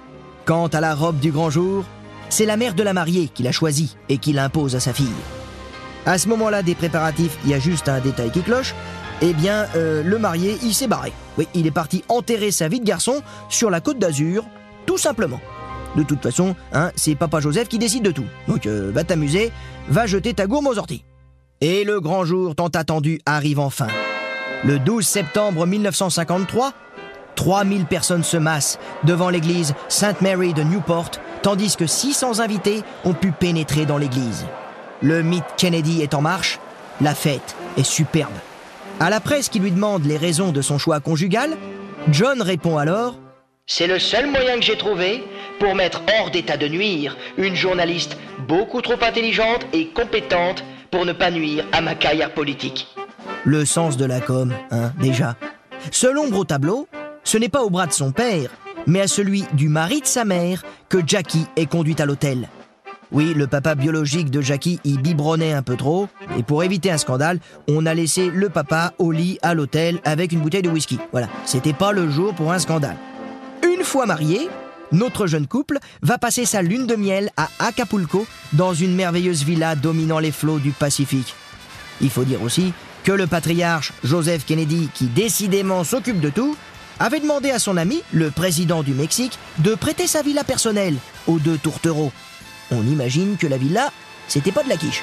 Quant 0.46 0.68
à 0.68 0.82
la 0.82 0.94
robe 0.94 1.20
du 1.20 1.32
grand 1.32 1.50
jour, 1.50 1.86
c'est 2.30 2.46
la 2.46 2.58
mère 2.58 2.74
de 2.74 2.84
la 2.84 2.94
mariée 2.94 3.30
qui 3.34 3.44
l'a 3.44 3.52
choisie 3.52 3.96
et 4.10 4.18
qui 4.18 4.34
l'impose 4.34 4.76
à 4.76 4.80
sa 4.80 4.94
fille. 4.94 5.08
À 6.06 6.18
ce 6.18 6.28
moment-là 6.30 6.64
des 6.64 6.76
préparatifs, 6.76 7.38
il 7.46 7.52
y 7.52 7.54
a 7.54 7.60
juste 7.60 7.88
un 7.88 8.00
détail 8.00 8.32
qui 8.32 8.42
cloche. 8.42 8.76
eh 9.22 9.34
bien, 9.34 9.68
euh, 9.76 10.02
le 10.02 10.18
marié, 10.18 10.58
il 10.64 10.74
s'est 10.74 10.88
barré. 10.88 11.12
Oui, 11.38 11.48
il 11.54 11.68
est 11.68 11.72
parti 11.72 12.04
enterrer 12.08 12.52
sa 12.52 12.68
vie 12.68 12.80
de 12.80 12.86
garçon 12.86 13.22
sur 13.50 13.70
la 13.70 13.82
côte 13.82 14.00
d'Azur, 14.00 14.46
tout 14.86 14.98
simplement. 14.98 15.42
De 15.96 16.04
toute 16.04 16.22
façon, 16.22 16.56
hein, 16.74 16.92
c'est 16.96 17.16
papa 17.16 17.40
Joseph 17.40 17.68
qui 17.68 17.80
décide 17.80 18.04
de 18.04 18.12
tout. 18.12 18.26
Donc, 18.48 18.66
euh, 18.66 18.92
va 18.94 19.04
t'amuser, 19.04 19.52
va 19.90 20.08
jeter 20.08 20.34
ta 20.34 20.48
gourme 20.48 20.68
aux 20.68 20.78
orties. 20.78 21.04
Et 21.62 21.84
le 21.84 22.00
grand 22.00 22.24
jour 22.24 22.56
tant 22.56 22.68
attendu 22.68 23.20
arrive 23.26 23.60
enfin. 23.60 23.88
Le 24.64 24.80
12 24.80 25.06
septembre 25.06 25.66
1953, 25.66 26.74
3000 27.40 27.86
personnes 27.86 28.26
se 28.26 28.36
massent 28.36 28.80
devant 29.06 29.30
l'église 29.30 29.74
Sainte 29.88 30.20
Mary 30.20 30.54
de 30.54 30.62
Newport, 30.62 31.12
tandis 31.42 31.78
que 31.78 31.88
600 31.88 32.42
invités 32.42 32.84
ont 33.06 33.14
pu 33.14 33.32
pénétrer 33.32 33.86
dans 33.86 33.98
l'église. 33.98 34.46
Le 35.02 35.24
mythe 35.24 35.46
Kennedy 35.56 36.02
est 36.02 36.14
en 36.14 36.22
marche, 36.22 36.60
la 37.00 37.16
fête 37.16 37.56
est 37.78 37.84
superbe. 37.84 38.34
À 39.00 39.10
la 39.10 39.22
presse 39.22 39.48
qui 39.48 39.60
lui 39.60 39.72
demande 39.72 40.04
les 40.04 40.18
raisons 40.18 40.52
de 40.52 40.62
son 40.62 40.78
choix 40.78 41.00
conjugal, 41.00 41.56
John 42.10 42.42
répond 42.42 42.78
alors 42.78 43.16
C'est 43.68 43.88
le 43.88 44.00
seul 44.00 44.30
moyen 44.30 44.58
que 44.58 44.64
j'ai 44.64 44.78
trouvé 44.78 45.24
pour 45.62 45.76
mettre 45.76 46.02
hors 46.20 46.32
d'état 46.32 46.58
de 46.58 46.68
nuire 46.68 47.16
une 47.38 47.56
journaliste 47.56 48.18
beaucoup 48.50 48.82
trop 48.82 49.02
intelligente 49.02 49.66
et 49.72 49.88
compétente 49.88 50.66
pour 50.92 51.06
ne 51.06 51.14
pas 51.14 51.32
nuire 51.32 51.66
à 51.72 51.80
ma 51.80 51.96
carrière 51.96 52.34
politique. 52.34 52.90
Le 53.46 53.64
sens 53.64 53.96
de 53.96 54.04
la 54.04 54.20
com, 54.20 54.54
hein, 54.72 54.92
déjà. 55.00 55.38
L'ombre 56.04 56.40
au 56.40 56.44
tableau, 56.44 56.90
ce 57.30 57.38
n'est 57.38 57.48
pas 57.48 57.62
au 57.62 57.70
bras 57.70 57.86
de 57.86 57.94
son 57.94 58.12
père, 58.12 58.50
mais 58.88 59.02
à 59.02 59.08
celui 59.08 59.46
du 59.54 59.70
mari 59.70 60.02
de 60.02 60.08
sa 60.08 60.26
mère 60.26 60.64
que 60.90 60.98
Jackie 61.06 61.46
est 61.58 61.68
conduite 61.68 62.00
à 62.00 62.08
l'hôtel. 62.08 62.50
Oui, 63.12 63.36
le 63.36 63.46
papa 63.46 63.76
biologique 63.76 64.32
de 64.32 64.42
Jackie 64.42 64.80
y 64.84 64.98
biberonnait 64.98 65.54
un 65.54 65.62
peu 65.62 65.76
trop, 65.76 66.08
et 66.40 66.42
pour 66.42 66.64
éviter 66.64 66.90
un 66.90 66.98
scandale, 66.98 67.40
on 67.68 67.86
a 67.86 67.94
laissé 67.94 68.32
le 68.32 68.50
papa 68.50 68.94
au 68.98 69.12
lit 69.12 69.38
à 69.44 69.54
l'hôtel 69.54 70.00
avec 70.06 70.32
une 70.32 70.40
bouteille 70.40 70.64
de 70.64 70.72
whisky. 70.72 70.98
Voilà, 71.12 71.30
c'était 71.46 71.72
pas 71.72 71.92
le 71.92 72.10
jour 72.10 72.34
pour 72.34 72.52
un 72.52 72.58
scandale. 72.58 72.98
Une 73.64 73.84
fois 73.84 74.08
marié, 74.08 74.50
notre 74.92 75.28
jeune 75.28 75.46
couple 75.46 75.78
va 76.02 76.18
passer 76.18 76.46
sa 76.46 76.64
lune 76.64 76.88
de 76.88 76.96
miel 76.96 77.30
à 77.38 77.50
Acapulco, 77.60 78.26
dans 78.54 78.74
une 78.74 78.96
merveilleuse 78.96 79.44
villa 79.44 79.76
dominant 79.76 80.18
les 80.18 80.32
flots 80.32 80.58
du 80.58 80.72
Pacifique. 80.72 81.36
Il 82.02 82.10
faut 82.10 82.24
dire 82.24 82.42
aussi 82.42 82.74
que 83.04 83.12
le 83.12 83.28
patriarche 83.28 83.94
Joseph 84.04 84.46
Kennedy, 84.46 84.90
qui 84.96 85.06
décidément 85.06 85.84
s'occupe 85.84 86.20
de 86.20 86.30
tout, 86.30 86.56
avait 87.00 87.20
demandé 87.20 87.52
à 87.52 87.60
son 87.60 87.78
ami, 87.78 88.04
le 88.12 88.32
président 88.32 88.84
du 88.84 88.94
Mexique, 88.94 89.40
de 89.60 89.76
prêter 89.76 90.08
sa 90.08 90.22
villa 90.22 90.44
personnelle 90.44 90.96
aux 91.28 91.40
deux 91.40 91.58
tourtereaux. 91.58 92.12
On 92.72 92.84
imagine 92.84 93.38
que 93.38 93.48
la 93.48 93.58
villa, 93.58 93.92
c'était 94.28 94.52
pas 94.52 94.64
de 94.64 94.70
la 94.70 94.78
quiche. 94.78 95.02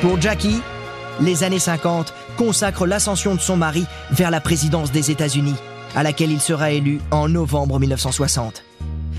Pour 0.00 0.20
Jackie, 0.20 0.60
les 1.20 1.44
années 1.44 1.58
50 1.58 2.12
consacrent 2.36 2.86
l'ascension 2.86 3.34
de 3.34 3.40
son 3.40 3.56
mari 3.56 3.84
vers 4.10 4.30
la 4.30 4.40
présidence 4.40 4.90
des 4.90 5.10
États-Unis, 5.10 5.54
à 5.94 6.02
laquelle 6.02 6.32
il 6.32 6.40
sera 6.40 6.70
élu 6.70 7.00
en 7.10 7.28
novembre 7.28 7.78
1960. 7.78 8.64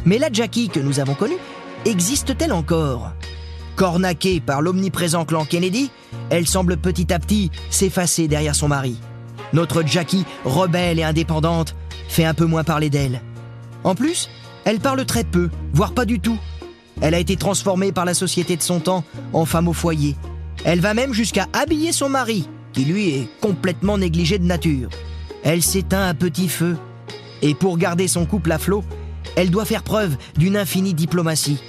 Mais 0.06 0.18
la 0.18 0.32
Jackie 0.32 0.70
que 0.70 0.80
nous 0.80 1.00
avons 1.00 1.13
connue 1.13 1.38
existe-t-elle 1.86 2.54
encore? 2.54 3.13
Cornaquée 3.75 4.39
par 4.39 4.62
l'omniprésent 4.62 5.26
clan 5.26 5.46
Kennedy, 5.46 5.89
elle 6.30 6.48
semble 6.48 6.78
petit 6.78 7.13
à 7.13 7.19
petit 7.19 7.52
s'effacer 7.69 8.28
derrière 8.28 8.56
son 8.56 8.67
mari. 8.67 8.98
Notre 9.54 9.84
Jackie, 9.86 10.26
rebelle 10.46 11.00
et 11.00 11.04
indépendante, 11.04 11.76
fait 12.08 12.26
un 12.26 12.34
peu 12.34 12.46
moins 12.46 12.63
parler 12.63 12.89
d'elle. 12.89 13.22
En 13.84 13.96
plus, 13.96 14.30
elle 14.65 14.80
parle 14.80 15.06
très 15.06 15.24
peu, 15.24 15.50
voire 15.74 15.93
pas 15.93 16.06
du 16.06 16.19
tout. 16.19 16.38
Elle 17.01 17.13
a 17.13 17.19
été 17.19 17.36
transformée 17.36 17.91
par 17.91 18.06
la 18.06 18.13
société 18.13 18.56
de 18.56 18.62
son 18.62 18.79
temps 18.79 19.03
en 19.34 19.45
femme 19.45 19.67
au 19.67 19.73
foyer. 19.73 20.15
Elle 20.65 20.79
va 20.79 20.93
même 20.93 21.13
jusqu'à 21.13 21.47
habiller 21.53 21.91
son 21.91 22.10
mari, 22.10 22.47
qui 22.71 22.86
lui 22.86 23.10
est 23.10 23.27
complètement 23.41 23.97
négligé 23.97 24.39
de 24.39 24.45
nature. 24.45 24.89
Elle 25.43 25.62
s'éteint 25.62 26.08
à 26.08 26.13
petit 26.13 26.47
feu. 26.47 26.77
Et 27.41 27.53
pour 27.53 27.77
garder 27.77 28.08
son 28.08 28.25
couple 28.25 28.51
à 28.51 28.58
flot, 28.58 28.84
elle 29.36 29.49
doit 29.49 29.65
faire 29.65 29.84
preuve 29.84 30.15
d'une 30.38 30.56
infinie 30.56 30.93
diplomatie. 30.93 31.62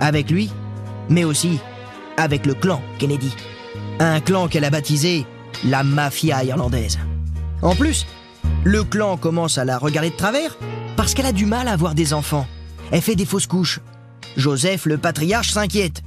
Avec 0.00 0.30
lui, 0.30 0.50
mais 1.08 1.24
aussi 1.24 1.58
avec 2.16 2.46
le 2.46 2.54
clan 2.54 2.80
Kennedy. 2.98 3.34
Un 4.00 4.20
clan 4.20 4.48
qu'elle 4.48 4.64
a 4.64 4.70
baptisé 4.70 5.26
la 5.64 5.82
mafia 5.82 6.44
irlandaise. 6.44 6.98
En 7.62 7.74
plus, 7.74 8.06
le 8.64 8.84
clan 8.84 9.16
commence 9.16 9.58
à 9.58 9.64
la 9.64 9.78
regarder 9.78 10.10
de 10.10 10.16
travers 10.16 10.56
parce 10.96 11.14
qu'elle 11.14 11.26
a 11.26 11.32
du 11.32 11.46
mal 11.46 11.68
à 11.68 11.72
avoir 11.72 11.94
des 11.94 12.12
enfants. 12.14 12.46
Elle 12.90 13.02
fait 13.02 13.16
des 13.16 13.26
fausses 13.26 13.46
couches. 13.46 13.80
Joseph, 14.36 14.86
le 14.86 14.98
patriarche, 14.98 15.52
s'inquiète. 15.52 16.02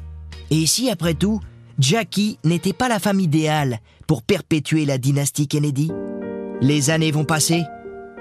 Et 0.52 0.66
si, 0.66 0.90
après 0.90 1.14
tout, 1.14 1.40
Jackie 1.80 2.40
n'était 2.44 2.74
pas 2.74 2.90
la 2.90 3.00
femme 3.00 3.20
idéale 3.20 3.80
pour 4.08 4.24
perpétuer 4.24 4.86
la 4.86 4.98
dynastie 4.98 5.48
Kennedy? 5.48 5.92
Les 6.62 6.90
années 6.90 7.12
vont 7.12 7.26
passer, 7.26 7.64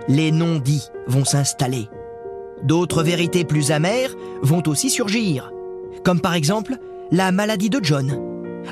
les 0.08 0.30
non-dits 0.30 0.88
vont 1.06 1.24
s'installer. 1.24 1.88
D'autres 2.62 3.02
vérités 3.02 3.44
plus 3.44 3.70
amères 3.70 4.14
vont 4.42 4.62
aussi 4.66 4.90
surgir, 4.90 5.52
comme 6.04 6.20
par 6.20 6.34
exemple 6.34 6.76
la 7.10 7.32
maladie 7.32 7.70
de 7.70 7.80
John. 7.82 8.18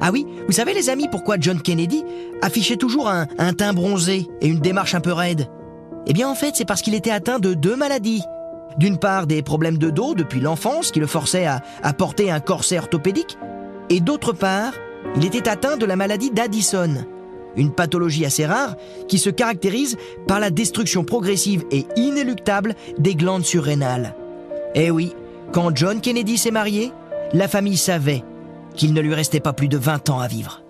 Ah 0.00 0.10
oui, 0.12 0.26
vous 0.46 0.52
savez 0.52 0.74
les 0.74 0.90
amis 0.90 1.08
pourquoi 1.10 1.36
John 1.38 1.60
Kennedy 1.60 2.04
affichait 2.42 2.76
toujours 2.76 3.08
un, 3.08 3.26
teint 3.54 3.72
bronzé 3.72 4.26
et 4.40 4.48
une 4.48 4.60
démarche 4.60 4.94
un 4.94 5.00
peu 5.00 5.12
raide? 5.12 5.48
Eh 6.06 6.12
bien 6.12 6.28
en 6.28 6.34
fait 6.34 6.54
c'est 6.56 6.64
parce 6.64 6.82
qu'il 6.82 6.94
était 6.94 7.10
atteint 7.10 7.38
de 7.38 7.54
deux 7.54 7.76
maladies. 7.76 8.22
D'une 8.78 8.98
part 8.98 9.26
des 9.26 9.42
problèmes 9.42 9.78
de 9.78 9.90
dos 9.90 10.14
depuis 10.14 10.40
l'enfance 10.40 10.90
qui 10.90 11.00
le 11.00 11.06
forçaient 11.06 11.46
à, 11.46 11.92
porter 11.92 12.30
un 12.30 12.40
corset 12.40 12.78
orthopédique, 12.78 13.38
et 13.88 14.00
d'autre 14.00 14.32
part 14.32 14.72
il 15.16 15.24
était 15.24 15.48
atteint 15.48 15.76
de 15.76 15.86
la 15.86 15.96
maladie 15.96 16.30
d'Addison, 16.30 17.04
une 17.56 17.72
pathologie 17.72 18.24
assez 18.24 18.46
rare 18.46 18.74
qui 19.06 19.18
se 19.18 19.30
caractérise 19.30 19.96
par 20.26 20.40
la 20.40 20.50
destruction 20.50 21.04
progressive 21.04 21.64
et 21.70 21.86
inéluctable 21.96 22.74
des 22.98 23.14
glandes 23.14 23.44
surrénales. 23.44 24.16
Eh 24.74 24.90
oui, 24.90 25.14
quand 25.52 25.76
John 25.76 26.00
Kennedy 26.00 26.36
s'est 26.36 26.50
marié, 26.50 26.90
la 27.32 27.48
famille 27.48 27.76
savait 27.76 28.24
qu'il 28.74 28.92
ne 28.92 29.00
lui 29.00 29.14
restait 29.14 29.40
pas 29.40 29.52
plus 29.52 29.68
de 29.68 29.76
20 29.76 30.10
ans 30.10 30.18
à 30.18 30.26
vivre. 30.26 30.62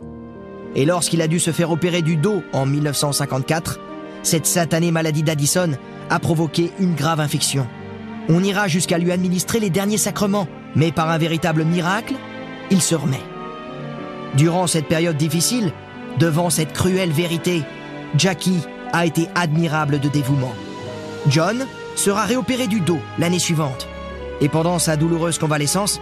Et 0.74 0.84
lorsqu'il 0.84 1.22
a 1.22 1.28
dû 1.28 1.40
se 1.40 1.52
faire 1.52 1.70
opérer 1.70 2.02
du 2.02 2.16
dos 2.16 2.42
en 2.52 2.66
1954, 2.66 3.80
cette 4.22 4.46
satanée 4.46 4.90
maladie 4.90 5.22
d'Addison 5.22 5.72
a 6.10 6.18
provoqué 6.18 6.70
une 6.78 6.94
grave 6.94 7.20
infection. 7.20 7.66
On 8.28 8.42
ira 8.42 8.68
jusqu'à 8.68 8.98
lui 8.98 9.12
administrer 9.12 9.60
les 9.60 9.70
derniers 9.70 9.98
sacrements, 9.98 10.48
mais 10.74 10.92
par 10.92 11.10
un 11.10 11.18
véritable 11.18 11.64
miracle, 11.64 12.14
il 12.70 12.80
se 12.80 12.94
remet. 12.94 13.20
Durant 14.36 14.66
cette 14.66 14.88
période 14.88 15.16
difficile, 15.16 15.72
devant 16.18 16.50
cette 16.50 16.72
cruelle 16.72 17.12
vérité, 17.12 17.62
Jackie 18.16 18.60
a 18.92 19.06
été 19.06 19.28
admirable 19.34 20.00
de 20.00 20.08
dévouement. 20.08 20.54
John 21.28 21.66
sera 21.96 22.24
réopéré 22.24 22.66
du 22.66 22.80
dos 22.80 23.00
l'année 23.18 23.38
suivante. 23.38 23.88
Et 24.40 24.48
pendant 24.48 24.78
sa 24.78 24.96
douloureuse 24.96 25.38
convalescence, 25.38 26.00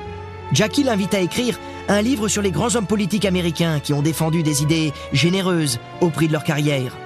Jackie 0.53 0.85
l'invite 0.85 1.15
à 1.15 1.21
écrire 1.21 1.59
un 1.89 2.03
livre 2.03 2.29
sur 2.29 2.43
les 2.43 2.51
grands 2.51 2.75
hommes 2.77 2.87
politiques 2.87 3.25
américains 3.25 3.81
qui 3.81 3.93
ont 3.93 4.03
défendu 4.03 4.43
des 4.43 4.63
idées 4.63 4.93
généreuses 5.13 5.79
au 6.01 6.09
prix 6.09 6.29
de 6.29 6.33
leur 6.33 6.45
carrière. 6.45 6.97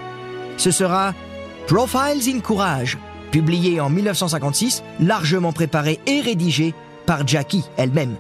Ce 0.57 0.71
sera 0.71 1.15
Profiles 1.67 2.35
in 2.35 2.41
Courage, 2.41 2.99
publié 3.37 3.81
en 3.81 3.91
1956, 3.91 4.83
largement 4.99 5.53
préparé 5.53 6.01
et 6.07 6.23
rédigé 6.23 6.73
par 7.05 7.29
Jackie 7.29 7.65
elle-même. 7.77 8.15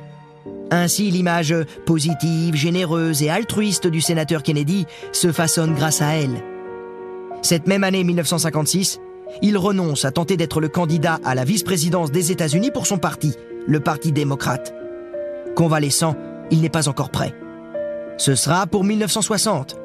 Ainsi, 0.71 1.11
l'image 1.11 1.55
positive, 1.87 2.55
généreuse 2.55 3.23
et 3.23 3.31
altruiste 3.31 3.87
du 3.87 4.03
sénateur 4.03 4.43
Kennedy 4.43 4.85
se 5.13 5.33
façonne 5.33 5.75
grâce 5.75 6.03
à 6.03 6.09
elle. 6.17 6.43
Cette 7.41 7.67
même 7.67 7.83
année 7.83 8.05
1956, 8.05 9.01
il 9.41 9.57
renonce 9.57 10.05
à 10.05 10.11
tenter 10.11 10.37
d'être 10.37 10.61
le 10.61 10.69
candidat 10.69 11.19
à 11.25 11.35
la 11.35 11.45
vice-présidence 11.45 12.13
des 12.13 12.31
États-Unis 12.31 12.71
pour 12.71 12.87
son 12.87 12.99
parti, 12.99 13.33
le 13.67 13.81
Parti 13.81 14.13
démocrate. 14.13 14.75
Convalescent, 15.55 16.15
il 16.51 16.61
n'est 16.61 16.69
pas 16.69 16.91
encore 16.91 17.09
prêt. 17.09 17.35
Ce 18.19 18.35
sera 18.35 18.67
pour 18.67 18.85
1960, 18.85 19.77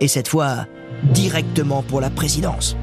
et 0.00 0.08
cette 0.08 0.28
fois 0.28 0.64
directement 1.12 1.82
pour 1.82 2.00
la 2.00 2.08
présidence. 2.08 2.74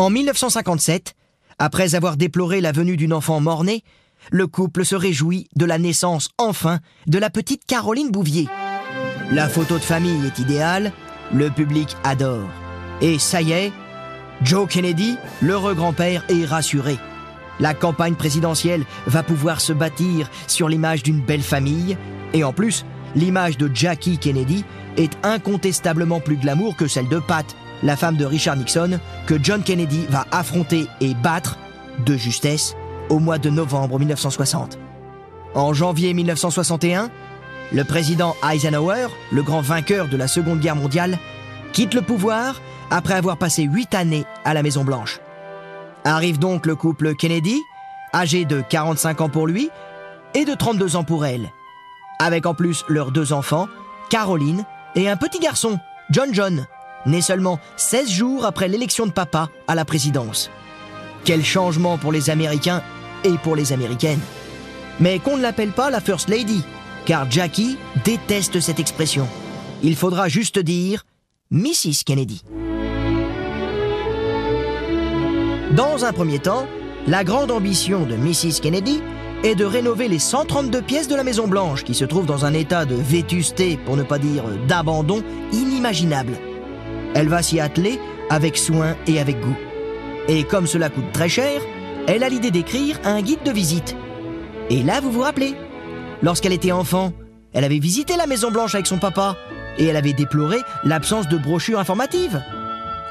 En 0.00 0.08
1957, 0.08 1.12
après 1.58 1.94
avoir 1.94 2.16
déploré 2.16 2.62
la 2.62 2.72
venue 2.72 2.96
d'une 2.96 3.12
enfant 3.12 3.38
mort-née, 3.38 3.84
le 4.30 4.46
couple 4.46 4.86
se 4.86 4.96
réjouit 4.96 5.48
de 5.56 5.66
la 5.66 5.76
naissance 5.76 6.30
enfin 6.38 6.78
de 7.06 7.18
la 7.18 7.28
petite 7.28 7.66
Caroline 7.66 8.10
Bouvier. 8.10 8.48
La 9.30 9.46
photo 9.46 9.74
de 9.74 9.82
famille 9.82 10.24
est 10.24 10.38
idéale, 10.38 10.92
le 11.34 11.50
public 11.50 11.98
adore. 12.02 12.48
Et 13.02 13.18
ça 13.18 13.42
y 13.42 13.52
est, 13.52 13.72
Joe 14.40 14.66
Kennedy, 14.66 15.18
l'heureux 15.42 15.74
grand-père, 15.74 16.24
est 16.30 16.46
rassuré. 16.46 16.96
La 17.58 17.74
campagne 17.74 18.14
présidentielle 18.14 18.86
va 19.06 19.22
pouvoir 19.22 19.60
se 19.60 19.74
bâtir 19.74 20.30
sur 20.46 20.70
l'image 20.70 21.02
d'une 21.02 21.20
belle 21.20 21.42
famille, 21.42 21.98
et 22.32 22.42
en 22.42 22.54
plus, 22.54 22.86
l'image 23.14 23.58
de 23.58 23.70
Jackie 23.74 24.16
Kennedy 24.16 24.64
est 24.96 25.18
incontestablement 25.22 26.20
plus 26.20 26.38
glamour 26.38 26.74
que 26.74 26.86
celle 26.86 27.08
de 27.08 27.18
Pat, 27.18 27.44
la 27.82 27.96
femme 27.96 28.16
de 28.16 28.24
Richard 28.24 28.56
Nixon, 28.56 28.98
que 29.26 29.42
John 29.42 29.62
Kennedy 29.62 30.06
va 30.08 30.26
affronter 30.30 30.86
et 31.00 31.14
battre, 31.14 31.58
de 32.04 32.16
justesse, 32.16 32.74
au 33.08 33.18
mois 33.18 33.38
de 33.38 33.50
novembre 33.50 33.98
1960. 33.98 34.78
En 35.54 35.72
janvier 35.72 36.14
1961, 36.14 37.10
le 37.72 37.84
président 37.84 38.34
Eisenhower, 38.48 39.08
le 39.32 39.42
grand 39.42 39.60
vainqueur 39.60 40.08
de 40.08 40.16
la 40.16 40.28
Seconde 40.28 40.60
Guerre 40.60 40.76
mondiale, 40.76 41.18
quitte 41.72 41.94
le 41.94 42.02
pouvoir 42.02 42.60
après 42.90 43.14
avoir 43.14 43.36
passé 43.36 43.62
huit 43.62 43.94
années 43.94 44.24
à 44.44 44.54
la 44.54 44.62
Maison-Blanche. 44.62 45.20
Arrive 46.04 46.38
donc 46.38 46.66
le 46.66 46.74
couple 46.74 47.14
Kennedy, 47.14 47.60
âgé 48.14 48.44
de 48.44 48.62
45 48.68 49.20
ans 49.20 49.28
pour 49.28 49.46
lui 49.46 49.70
et 50.34 50.44
de 50.44 50.54
32 50.54 50.96
ans 50.96 51.04
pour 51.04 51.26
elle, 51.26 51.50
avec 52.18 52.46
en 52.46 52.54
plus 52.54 52.84
leurs 52.88 53.12
deux 53.12 53.32
enfants, 53.32 53.68
Caroline 54.08 54.64
et 54.94 55.08
un 55.08 55.16
petit 55.16 55.38
garçon, 55.38 55.78
John 56.10 56.30
John, 56.32 56.66
né 57.06 57.20
seulement 57.20 57.58
16 57.76 58.10
jours 58.10 58.44
après 58.44 58.68
l'élection 58.68 59.06
de 59.06 59.12
papa 59.12 59.48
à 59.68 59.74
la 59.74 59.84
présidence. 59.84 60.50
Quel 61.24 61.44
changement 61.44 61.98
pour 61.98 62.12
les 62.12 62.30
Américains 62.30 62.82
et 63.24 63.36
pour 63.42 63.56
les 63.56 63.72
Américaines. 63.72 64.20
Mais 64.98 65.18
qu'on 65.18 65.36
ne 65.36 65.42
l'appelle 65.42 65.72
pas 65.72 65.90
la 65.90 66.00
First 66.00 66.28
Lady, 66.28 66.62
car 67.06 67.30
Jackie 67.30 67.78
déteste 68.04 68.60
cette 68.60 68.80
expression. 68.80 69.26
Il 69.82 69.96
faudra 69.96 70.28
juste 70.28 70.58
dire 70.58 71.04
Mrs. 71.50 72.04
Kennedy. 72.04 72.42
Dans 75.72 76.04
un 76.04 76.12
premier 76.12 76.38
temps, 76.38 76.66
la 77.06 77.24
grande 77.24 77.50
ambition 77.50 78.04
de 78.04 78.16
Mrs. 78.16 78.60
Kennedy 78.60 79.00
est 79.42 79.54
de 79.54 79.64
rénover 79.64 80.08
les 80.08 80.18
132 80.18 80.82
pièces 80.82 81.08
de 81.08 81.14
la 81.14 81.24
Maison 81.24 81.48
Blanche 81.48 81.84
qui 81.84 81.94
se 81.94 82.04
trouvent 82.04 82.26
dans 82.26 82.44
un 82.44 82.52
état 82.52 82.84
de 82.84 82.94
vétusté, 82.94 83.78
pour 83.86 83.96
ne 83.96 84.02
pas 84.02 84.18
dire 84.18 84.44
d'abandon, 84.68 85.22
inimaginable. 85.52 86.36
Elle 87.14 87.28
va 87.28 87.42
s'y 87.42 87.60
atteler 87.60 87.98
avec 88.28 88.56
soin 88.56 88.96
et 89.06 89.20
avec 89.20 89.40
goût. 89.40 89.56
Et 90.28 90.44
comme 90.44 90.66
cela 90.66 90.90
coûte 90.90 91.12
très 91.12 91.28
cher, 91.28 91.60
elle 92.06 92.22
a 92.22 92.28
l'idée 92.28 92.50
d'écrire 92.50 92.98
un 93.04 93.20
guide 93.20 93.42
de 93.44 93.50
visite. 93.50 93.96
Et 94.70 94.82
là, 94.82 95.00
vous 95.00 95.10
vous 95.10 95.20
rappelez 95.20 95.54
Lorsqu'elle 96.22 96.52
était 96.52 96.72
enfant, 96.72 97.12
elle 97.52 97.64
avait 97.64 97.78
visité 97.78 98.16
la 98.16 98.26
Maison 98.26 98.50
Blanche 98.50 98.74
avec 98.74 98.86
son 98.86 98.98
papa 98.98 99.36
et 99.78 99.86
elle 99.86 99.96
avait 99.96 100.12
déploré 100.12 100.58
l'absence 100.84 101.28
de 101.28 101.38
brochure 101.38 101.78
informative. 101.78 102.42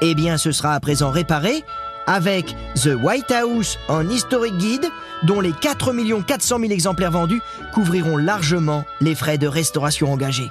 Eh 0.00 0.14
bien, 0.14 0.38
ce 0.38 0.52
sera 0.52 0.74
à 0.74 0.80
présent 0.80 1.10
réparé 1.10 1.62
avec 2.06 2.54
The 2.76 2.90
White 3.00 3.30
House 3.30 3.78
en 3.88 4.08
Historic 4.08 4.56
Guide, 4.56 4.86
dont 5.24 5.40
les 5.40 5.52
4 5.52 5.92
400 6.26 6.58
000 6.58 6.72
exemplaires 6.72 7.10
vendus 7.10 7.42
couvriront 7.74 8.16
largement 8.16 8.84
les 9.00 9.14
frais 9.14 9.38
de 9.38 9.46
restauration 9.46 10.12
engagés. 10.12 10.50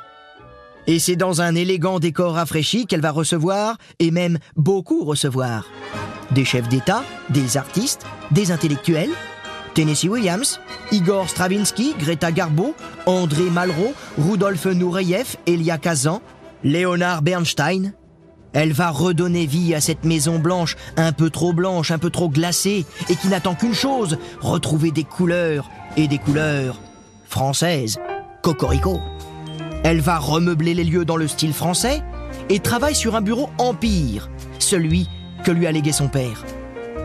Et 0.89 0.97
c'est 0.97 1.15
dans 1.15 1.39
un 1.39 1.53
élégant 1.53 1.99
décor 1.99 2.33
rafraîchi 2.33 2.87
qu'elle 2.87 2.99
va 2.99 3.11
recevoir, 3.11 3.77
et 3.99 4.09
même 4.09 4.39
beaucoup 4.55 5.05
recevoir, 5.05 5.67
des 6.31 6.45
chefs 6.45 6.67
d'État, 6.67 7.03
des 7.29 7.57
artistes, 7.57 8.07
des 8.31 8.51
intellectuels, 8.51 9.11
Tennessee 9.75 10.09
Williams, 10.09 10.59
Igor 10.91 11.29
Stravinsky, 11.29 11.93
Greta 11.99 12.31
Garbo, 12.31 12.73
André 13.05 13.51
Malraux, 13.51 13.93
Rudolf 14.17 14.65
Nureyev, 14.65 15.35
Elia 15.45 15.77
Kazan, 15.77 16.23
Léonard 16.63 17.21
Bernstein. 17.21 17.93
Elle 18.53 18.73
va 18.73 18.89
redonner 18.89 19.45
vie 19.45 19.75
à 19.75 19.81
cette 19.81 20.05
Maison 20.05 20.39
Blanche, 20.39 20.75
un 20.97 21.11
peu 21.11 21.29
trop 21.29 21.53
blanche, 21.53 21.91
un 21.91 21.99
peu 21.99 22.09
trop 22.09 22.29
glacée, 22.29 22.83
et 23.09 23.15
qui 23.15 23.27
n'attend 23.27 23.53
qu'une 23.53 23.75
chose, 23.75 24.17
retrouver 24.41 24.89
des 24.89 25.03
couleurs, 25.03 25.69
et 25.97 26.07
des 26.07 26.17
couleurs 26.17 26.81
françaises. 27.27 27.99
Cocorico. 28.41 28.99
Elle 29.83 30.01
va 30.01 30.17
remeubler 30.17 30.73
les 30.73 30.83
lieux 30.83 31.05
dans 31.05 31.17
le 31.17 31.27
style 31.27 31.53
français, 31.53 32.01
et 32.49 32.59
travaille 32.59 32.95
sur 32.95 33.15
un 33.15 33.21
bureau 33.21 33.49
empire, 33.57 34.29
celui 34.59 35.07
que 35.43 35.51
lui 35.51 35.67
a 35.67 35.71
légué 35.71 35.91
son 35.91 36.07
père. 36.07 36.43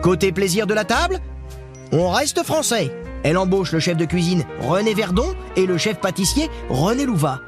Côté 0.01 0.31
plaisir 0.31 0.67
de 0.67 0.73
la 0.73 0.85
table, 0.85 1.19
on 1.91 2.09
reste 2.09 2.43
français. 2.43 2.91
Elle 3.23 3.37
embauche 3.37 3.71
le 3.71 3.79
chef 3.79 3.97
de 3.97 4.05
cuisine 4.05 4.45
René 4.61 4.93
Verdon 4.93 5.33
et 5.55 5.65
le 5.65 5.77
chef 5.77 5.99
pâtissier 5.99 6.49
René 6.69 7.05
Louva. 7.05 7.41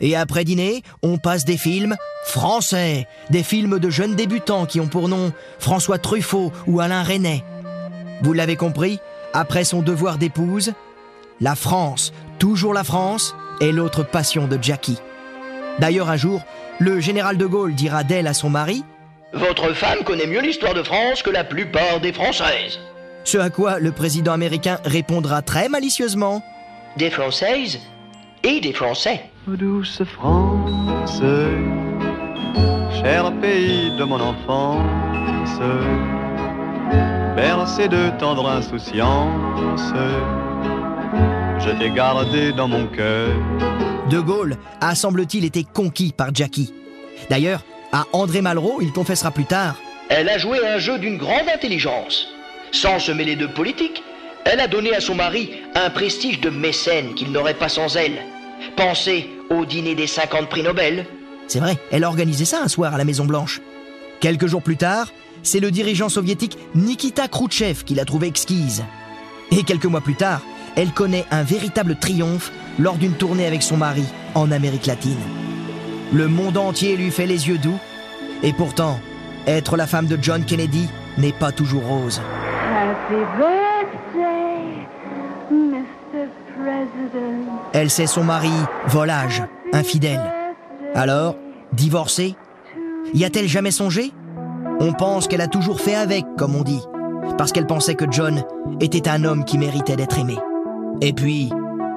Et 0.00 0.16
après 0.16 0.44
dîner, 0.44 0.82
on 1.02 1.18
passe 1.18 1.44
des 1.44 1.58
films 1.58 1.94
français, 2.24 3.06
des 3.28 3.42
films 3.42 3.78
de 3.78 3.90
jeunes 3.90 4.16
débutants 4.16 4.66
qui 4.66 4.80
ont 4.80 4.88
pour 4.88 5.08
nom 5.08 5.32
François 5.58 5.98
Truffaut 5.98 6.52
ou 6.66 6.80
Alain 6.80 7.02
Resnais. 7.02 7.44
Vous 8.22 8.32
l'avez 8.32 8.56
compris, 8.56 8.98
après 9.32 9.64
son 9.64 9.82
devoir 9.82 10.18
d'épouse, 10.18 10.72
la 11.40 11.54
France, 11.54 12.12
toujours 12.38 12.74
la 12.74 12.84
France, 12.84 13.34
est 13.60 13.72
l'autre 13.72 14.02
passion 14.02 14.46
de 14.46 14.58
Jackie. 14.60 14.98
D'ailleurs, 15.78 16.10
un 16.10 16.16
jour, 16.16 16.42
le 16.78 17.00
général 17.00 17.36
de 17.36 17.46
Gaulle 17.46 17.74
dira 17.74 18.04
d'elle 18.04 18.26
à 18.26 18.34
son 18.34 18.50
mari 18.50 18.84
Votre 19.32 19.72
femme 19.74 20.02
connaît 20.04 20.26
mieux 20.26 20.40
l'histoire 20.40 20.74
de 20.74 20.82
France 20.82 21.22
que 21.22 21.30
la 21.30 21.44
plupart 21.44 22.00
des 22.00 22.12
Françaises. 22.12 22.78
Ce 23.24 23.38
à 23.38 23.50
quoi 23.50 23.78
le 23.78 23.92
président 23.92 24.32
américain 24.32 24.78
répondra 24.84 25.42
très 25.42 25.68
malicieusement 25.68 26.42
Des 26.96 27.10
Françaises 27.10 27.78
et 28.42 28.60
des 28.60 28.72
Français. 28.72 29.20
Douce 29.46 30.02
France, 30.04 31.20
cher 33.02 33.32
pays 33.40 33.96
de 33.96 34.04
mon 34.04 34.20
enfance, 34.20 35.60
bercé 37.36 37.88
de 37.88 38.10
tendre 38.18 38.48
insouciance, 38.48 39.92
je 41.64 41.70
t'ai 41.70 41.90
gardé 41.90 42.52
dans 42.52 42.68
mon 42.68 42.86
cœur. 42.86 43.28
De 44.08 44.20
Gaulle 44.20 44.56
a, 44.80 44.94
semble-t-il, 44.94 45.44
été 45.44 45.64
conquis 45.64 46.12
par 46.16 46.34
Jackie. 46.34 46.72
D'ailleurs, 47.28 47.62
à 47.92 48.06
André 48.12 48.40
Malraux, 48.40 48.80
il 48.80 48.92
confessera 48.92 49.30
plus 49.30 49.44
tard 49.44 49.76
Elle 50.08 50.28
a 50.28 50.38
joué 50.38 50.58
un 50.66 50.78
jeu 50.78 50.98
d'une 50.98 51.18
grande 51.18 51.48
intelligence. 51.52 52.28
Sans 52.72 52.98
se 52.98 53.12
mêler 53.12 53.36
de 53.36 53.46
politique, 53.46 54.02
elle 54.44 54.60
a 54.60 54.68
donné 54.68 54.94
à 54.94 55.00
son 55.00 55.14
mari 55.14 55.50
un 55.74 55.90
prestige 55.90 56.40
de 56.40 56.50
mécène 56.50 57.14
qu'il 57.14 57.30
n'aurait 57.30 57.54
pas 57.54 57.68
sans 57.68 57.96
elle. 57.96 58.18
Pensez 58.76 59.28
au 59.50 59.64
dîner 59.64 59.94
des 59.94 60.06
50 60.06 60.48
prix 60.48 60.62
Nobel. 60.62 61.06
C'est 61.46 61.60
vrai, 61.60 61.76
elle 61.90 62.04
a 62.04 62.08
organisé 62.08 62.44
ça 62.44 62.62
un 62.62 62.68
soir 62.68 62.94
à 62.94 62.98
la 62.98 63.04
Maison 63.04 63.24
Blanche. 63.24 63.60
Quelques 64.20 64.46
jours 64.46 64.62
plus 64.62 64.76
tard, 64.76 65.08
c'est 65.42 65.60
le 65.60 65.70
dirigeant 65.70 66.08
soviétique 66.08 66.58
Nikita 66.74 67.28
Khrouchtchev 67.28 67.84
qui 67.84 67.94
l'a 67.94 68.04
trouvée 68.04 68.28
exquise. 68.28 68.84
Et 69.50 69.64
quelques 69.64 69.86
mois 69.86 70.00
plus 70.00 70.14
tard, 70.14 70.42
elle 70.76 70.92
connaît 70.92 71.26
un 71.30 71.42
véritable 71.42 71.96
triomphe 71.96 72.52
lors 72.78 72.96
d'une 72.96 73.14
tournée 73.14 73.46
avec 73.46 73.62
son 73.62 73.76
mari 73.76 74.04
en 74.34 74.50
Amérique 74.50 74.86
latine. 74.86 75.18
Le 76.12 76.28
monde 76.28 76.56
entier 76.56 76.96
lui 76.96 77.10
fait 77.10 77.26
les 77.26 77.48
yeux 77.48 77.58
doux, 77.58 77.78
et 78.42 78.52
pourtant, 78.52 78.98
être 79.46 79.76
la 79.76 79.86
femme 79.86 80.06
de 80.06 80.18
John 80.20 80.44
Kennedy 80.44 80.88
n'est 81.18 81.32
pas 81.32 81.52
toujours 81.52 81.84
rose. 81.84 82.20
Happy 82.72 83.14
birthday, 83.38 84.86
Mr. 85.50 86.28
President. 86.54 87.60
Elle 87.72 87.90
sait 87.90 88.06
son 88.06 88.24
mari, 88.24 88.52
volage, 88.86 89.42
infidèle. 89.72 90.22
Alors, 90.94 91.36
divorcée 91.72 92.34
Y 93.14 93.24
a-t-elle 93.24 93.48
jamais 93.48 93.70
songé? 93.70 94.12
On 94.80 94.92
pense 94.92 95.28
qu'elle 95.28 95.42
a 95.42 95.46
toujours 95.46 95.80
fait 95.80 95.94
avec, 95.94 96.24
comme 96.38 96.56
on 96.56 96.62
dit, 96.62 96.82
parce 97.36 97.52
qu'elle 97.52 97.66
pensait 97.66 97.94
que 97.94 98.06
John 98.10 98.42
était 98.80 99.08
un 99.08 99.24
homme 99.24 99.44
qui 99.44 99.58
méritait 99.58 99.96
d'être 99.96 100.18
aimé. 100.18 100.36
Et 101.00 101.12
puis, 101.12 101.50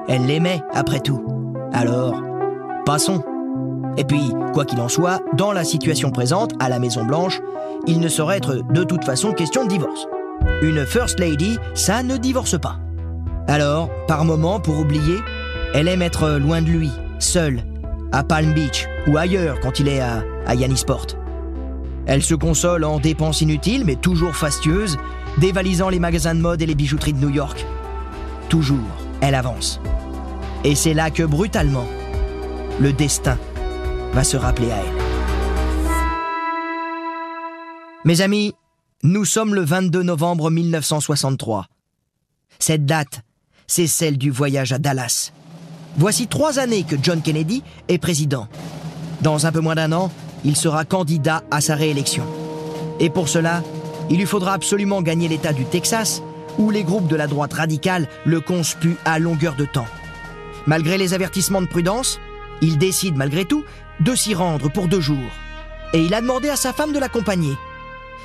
elle 0.08 0.26
l'aimait, 0.26 0.62
après 0.72 1.00
tout. 1.00 1.24
Alors, 1.72 2.20
passons. 2.86 3.22
Et 3.96 4.04
puis, 4.04 4.32
quoi 4.52 4.64
qu'il 4.64 4.80
en 4.80 4.88
soit, 4.88 5.20
dans 5.36 5.52
la 5.52 5.64
situation 5.64 6.10
présente, 6.10 6.52
à 6.60 6.68
la 6.68 6.78
Maison 6.78 7.04
Blanche, 7.04 7.40
il 7.86 8.00
ne 8.00 8.08
saurait 8.08 8.38
être 8.38 8.62
de 8.72 8.84
toute 8.84 9.04
façon 9.04 9.32
question 9.32 9.64
de 9.64 9.70
divorce. 9.70 10.06
Une 10.62 10.84
First 10.86 11.20
Lady, 11.20 11.58
ça 11.74 12.02
ne 12.02 12.16
divorce 12.16 12.58
pas. 12.58 12.78
Alors, 13.46 13.90
par 14.08 14.24
moment, 14.24 14.60
pour 14.60 14.78
oublier, 14.78 15.18
elle 15.74 15.88
aime 15.88 16.02
être 16.02 16.38
loin 16.38 16.62
de 16.62 16.68
lui, 16.68 16.90
seule, 17.18 17.62
à 18.12 18.22
Palm 18.22 18.54
Beach 18.54 18.86
ou 19.06 19.16
ailleurs 19.16 19.60
quand 19.60 19.80
il 19.80 19.88
est 19.88 20.00
à, 20.00 20.22
à 20.46 20.54
Yannisport. 20.54 21.06
Elle 22.06 22.22
se 22.22 22.34
console 22.34 22.84
en 22.84 23.00
dépenses 23.00 23.40
inutiles, 23.40 23.84
mais 23.84 23.96
toujours 23.96 24.34
fastueuses, 24.34 24.96
dévalisant 25.38 25.88
les 25.88 25.98
magasins 25.98 26.34
de 26.34 26.40
mode 26.40 26.62
et 26.62 26.66
les 26.66 26.74
bijouteries 26.74 27.12
de 27.12 27.18
New 27.18 27.30
York. 27.30 27.66
Toujours, 28.48 28.78
elle 29.20 29.34
avance. 29.34 29.80
Et 30.64 30.74
c'est 30.74 30.94
là 30.94 31.10
que, 31.10 31.22
brutalement, 31.22 31.86
le 32.80 32.92
destin 32.92 33.38
va 34.12 34.24
se 34.24 34.36
rappeler 34.36 34.70
à 34.70 34.76
elle. 34.76 35.02
Mes 38.04 38.20
amis, 38.20 38.54
nous 39.02 39.24
sommes 39.24 39.54
le 39.54 39.62
22 39.62 40.02
novembre 40.02 40.50
1963. 40.50 41.66
Cette 42.58 42.86
date, 42.86 43.22
c'est 43.66 43.86
celle 43.86 44.18
du 44.18 44.30
voyage 44.30 44.72
à 44.72 44.78
Dallas. 44.78 45.32
Voici 45.96 46.26
trois 46.26 46.58
années 46.58 46.84
que 46.84 46.96
John 47.02 47.22
Kennedy 47.22 47.62
est 47.88 47.98
président. 47.98 48.48
Dans 49.22 49.46
un 49.46 49.52
peu 49.52 49.60
moins 49.60 49.74
d'un 49.74 49.92
an, 49.92 50.10
il 50.44 50.56
sera 50.56 50.84
candidat 50.84 51.44
à 51.50 51.60
sa 51.60 51.74
réélection. 51.74 52.24
Et 53.00 53.10
pour 53.10 53.28
cela, 53.28 53.62
Il 54.10 54.18
lui 54.18 54.26
faudra 54.26 54.52
absolument 54.52 55.02
gagner 55.02 55.28
l'État 55.28 55.52
du 55.52 55.64
Texas, 55.64 56.22
où 56.58 56.70
les 56.70 56.84
groupes 56.84 57.08
de 57.08 57.16
la 57.16 57.26
droite 57.26 57.52
radicale 57.52 58.08
le 58.24 58.40
conspuent 58.40 58.96
à 59.04 59.18
longueur 59.18 59.54
de 59.54 59.64
temps. 59.64 59.86
Malgré 60.66 60.98
les 60.98 61.14
avertissements 61.14 61.62
de 61.62 61.66
prudence, 61.66 62.20
il 62.60 62.78
décide 62.78 63.16
malgré 63.16 63.44
tout 63.44 63.64
de 64.00 64.14
s'y 64.14 64.34
rendre 64.34 64.70
pour 64.70 64.88
deux 64.88 65.00
jours. 65.00 65.30
Et 65.92 66.02
il 66.02 66.14
a 66.14 66.20
demandé 66.20 66.48
à 66.48 66.56
sa 66.56 66.72
femme 66.72 66.92
de 66.92 66.98
l'accompagner. 66.98 67.56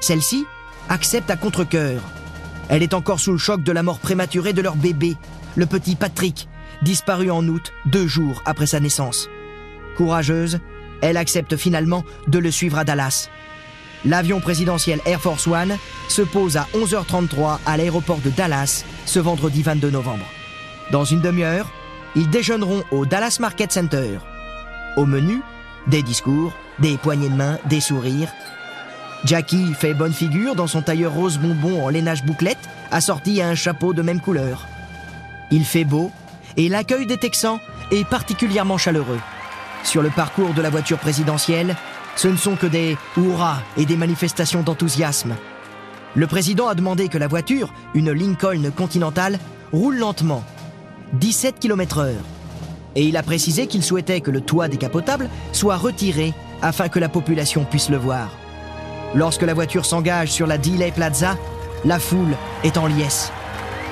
Celle-ci 0.01 0.45
accepte 0.87 1.29
à 1.29 1.35
contre-coeur. 1.35 2.01
Elle 2.69 2.83
est 2.83 2.93
encore 2.93 3.19
sous 3.19 3.31
le 3.31 3.37
choc 3.37 3.63
de 3.63 3.71
la 3.71 3.83
mort 3.83 3.99
prématurée 3.99 4.53
de 4.53 4.61
leur 4.61 4.75
bébé, 4.75 5.17
le 5.55 5.65
petit 5.65 5.95
Patrick, 5.95 6.47
disparu 6.81 7.31
en 7.31 7.47
août, 7.47 7.73
deux 7.85 8.07
jours 8.07 8.41
après 8.45 8.67
sa 8.67 8.79
naissance. 8.79 9.27
Courageuse, 9.97 10.59
elle 11.01 11.17
accepte 11.17 11.57
finalement 11.57 12.03
de 12.27 12.39
le 12.39 12.51
suivre 12.51 12.77
à 12.77 12.83
Dallas. 12.83 13.29
L'avion 14.05 14.39
présidentiel 14.39 15.01
Air 15.05 15.19
Force 15.19 15.47
One 15.47 15.77
se 16.09 16.21
pose 16.21 16.57
à 16.57 16.67
11h33 16.73 17.59
à 17.65 17.77
l'aéroport 17.77 18.19
de 18.19 18.29
Dallas 18.29 18.83
ce 19.05 19.19
vendredi 19.19 19.61
22 19.61 19.89
novembre. 19.89 20.25
Dans 20.91 21.05
une 21.05 21.21
demi-heure, 21.21 21.71
ils 22.15 22.29
déjeuneront 22.29 22.83
au 22.91 23.05
Dallas 23.05 23.37
Market 23.39 23.71
Center. 23.71 24.19
Au 24.97 25.05
menu, 25.05 25.41
des 25.87 26.01
discours, 26.01 26.53
des 26.79 26.97
poignées 26.97 27.29
de 27.29 27.35
main, 27.35 27.57
des 27.65 27.79
sourires. 27.79 28.31
Jackie 29.25 29.73
fait 29.73 29.93
bonne 29.93 30.13
figure 30.13 30.55
dans 30.55 30.67
son 30.67 30.81
tailleur 30.81 31.13
rose 31.13 31.37
bonbon 31.37 31.85
en 31.85 31.89
lainage 31.89 32.23
bouclette, 32.23 32.69
assorti 32.91 33.41
à 33.41 33.49
un 33.49 33.55
chapeau 33.55 33.93
de 33.93 34.01
même 34.01 34.21
couleur. 34.21 34.67
Il 35.51 35.65
fait 35.65 35.83
beau 35.83 36.11
et 36.57 36.69
l'accueil 36.69 37.05
des 37.05 37.17
Texans 37.17 37.59
est 37.91 38.07
particulièrement 38.07 38.77
chaleureux. 38.77 39.19
Sur 39.83 40.01
le 40.01 40.09
parcours 40.09 40.53
de 40.53 40.61
la 40.61 40.69
voiture 40.69 40.97
présidentielle, 40.99 41.75
ce 42.15 42.27
ne 42.27 42.37
sont 42.37 42.55
que 42.55 42.67
des 42.67 42.97
hurrahs 43.17 43.61
et 43.77 43.85
des 43.85 43.95
manifestations 43.95 44.61
d'enthousiasme. 44.61 45.35
Le 46.15 46.25
président 46.25 46.67
a 46.67 46.75
demandé 46.75 47.07
que 47.07 47.17
la 47.17 47.27
voiture, 47.27 47.71
une 47.93 48.11
Lincoln 48.11 48.71
Continental, 48.75 49.37
roule 49.71 49.97
lentement, 49.97 50.43
17 51.13 51.59
km/h. 51.59 52.13
Et 52.95 53.03
il 53.03 53.15
a 53.15 53.23
précisé 53.23 53.67
qu'il 53.67 53.83
souhaitait 53.83 54.21
que 54.21 54.31
le 54.31 54.41
toit 54.41 54.67
décapotable 54.67 55.29
soit 55.51 55.77
retiré 55.77 56.33
afin 56.61 56.89
que 56.89 56.99
la 56.99 57.09
population 57.09 57.63
puisse 57.63 57.89
le 57.89 57.97
voir. 57.97 58.31
Lorsque 59.13 59.43
la 59.43 59.53
voiture 59.53 59.85
s'engage 59.85 60.31
sur 60.31 60.47
la 60.47 60.57
Delay 60.57 60.91
Plaza, 60.91 61.37
la 61.85 61.99
foule 61.99 62.35
est 62.63 62.77
en 62.77 62.87
liesse. 62.87 63.31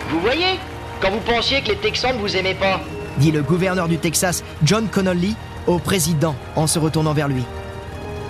Vous 0.09 0.19
voyez 0.19 0.59
Quand 1.01 1.11
vous 1.11 1.19
pensiez 1.19 1.61
que 1.61 1.69
les 1.69 1.77
Texans 1.77 2.15
ne 2.15 2.21
vous 2.21 2.35
aimaient 2.35 2.55
pas. 2.55 2.81
Dit 3.19 3.31
le 3.31 3.43
gouverneur 3.43 3.87
du 3.87 3.97
Texas, 3.99 4.43
John 4.63 4.87
Connolly, 4.87 5.35
au 5.67 5.77
président 5.77 6.35
en 6.55 6.65
se 6.65 6.79
retournant 6.79 7.13
vers 7.13 7.27
lui. 7.27 7.43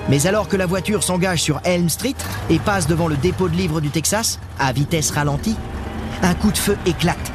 Mais 0.09 0.25
alors 0.25 0.47
que 0.47 0.55
la 0.55 0.65
voiture 0.65 1.03
s'engage 1.03 1.41
sur 1.41 1.59
Elm 1.65 1.89
Street 1.89 2.15
et 2.49 2.59
passe 2.59 2.87
devant 2.87 3.07
le 3.07 3.17
dépôt 3.17 3.49
de 3.49 3.55
livres 3.55 3.81
du 3.81 3.89
Texas, 3.89 4.39
à 4.57 4.71
vitesse 4.71 5.11
ralentie, 5.11 5.57
un 6.23 6.33
coup 6.33 6.51
de 6.51 6.57
feu 6.57 6.77
éclate, 6.85 7.31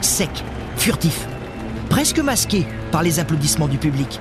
sec, 0.00 0.30
furtif, 0.76 1.26
presque 1.90 2.20
masqué 2.20 2.64
par 2.92 3.02
les 3.02 3.18
applaudissements 3.18 3.66
du 3.66 3.78
public. 3.78 4.20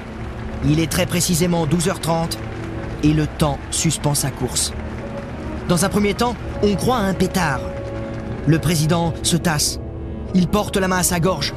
Il 0.66 0.80
est 0.80 0.92
très 0.92 1.06
précisément 1.06 1.68
12h30 1.68 2.38
et 3.04 3.14
le 3.14 3.28
temps 3.28 3.60
suspend 3.70 4.16
sa 4.16 4.32
course. 4.32 4.74
Dans 5.68 5.86
un 5.86 5.90
premier 5.90 6.16
temps, 6.16 6.36
on 6.64 6.76
croit 6.76 6.98
à 6.98 7.02
un 7.02 7.14
pétard. 7.14 7.62
Le 8.48 8.58
président 8.58 9.14
se 9.22 9.38
tasse. 9.38 9.80
Il 10.34 10.48
porte 10.48 10.78
la 10.78 10.88
main 10.88 10.98
à 10.98 11.04
sa 11.04 11.20
gorge. 11.20 11.54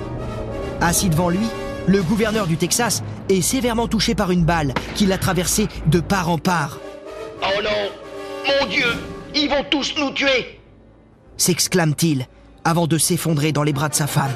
Assis 0.80 1.08
devant 1.08 1.30
lui, 1.30 1.46
le 1.86 2.02
gouverneur 2.02 2.46
du 2.46 2.56
Texas 2.56 3.02
est 3.28 3.42
sévèrement 3.42 3.88
touché 3.88 4.14
par 4.14 4.30
une 4.30 4.44
balle 4.44 4.74
qui 4.94 5.06
l'a 5.06 5.18
traversé 5.18 5.68
de 5.86 6.00
part 6.00 6.28
en 6.28 6.38
part. 6.38 6.78
Oh 7.42 7.62
non 7.62 8.50
Mon 8.60 8.66
Dieu 8.66 8.86
Ils 9.34 9.48
vont 9.48 9.64
tous 9.70 9.94
nous 9.98 10.10
tuer 10.12 10.60
s'exclame-t-il 11.36 12.26
avant 12.64 12.86
de 12.86 12.98
s'effondrer 12.98 13.52
dans 13.52 13.62
les 13.62 13.72
bras 13.72 13.88
de 13.88 13.94
sa 13.94 14.06
femme. 14.06 14.32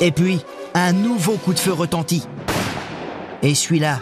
Et 0.00 0.12
puis, 0.12 0.40
un 0.74 0.92
nouveau 0.92 1.36
coup 1.36 1.52
de 1.52 1.58
feu 1.58 1.72
retentit. 1.72 2.26
Et 3.42 3.54
celui-là, 3.54 4.00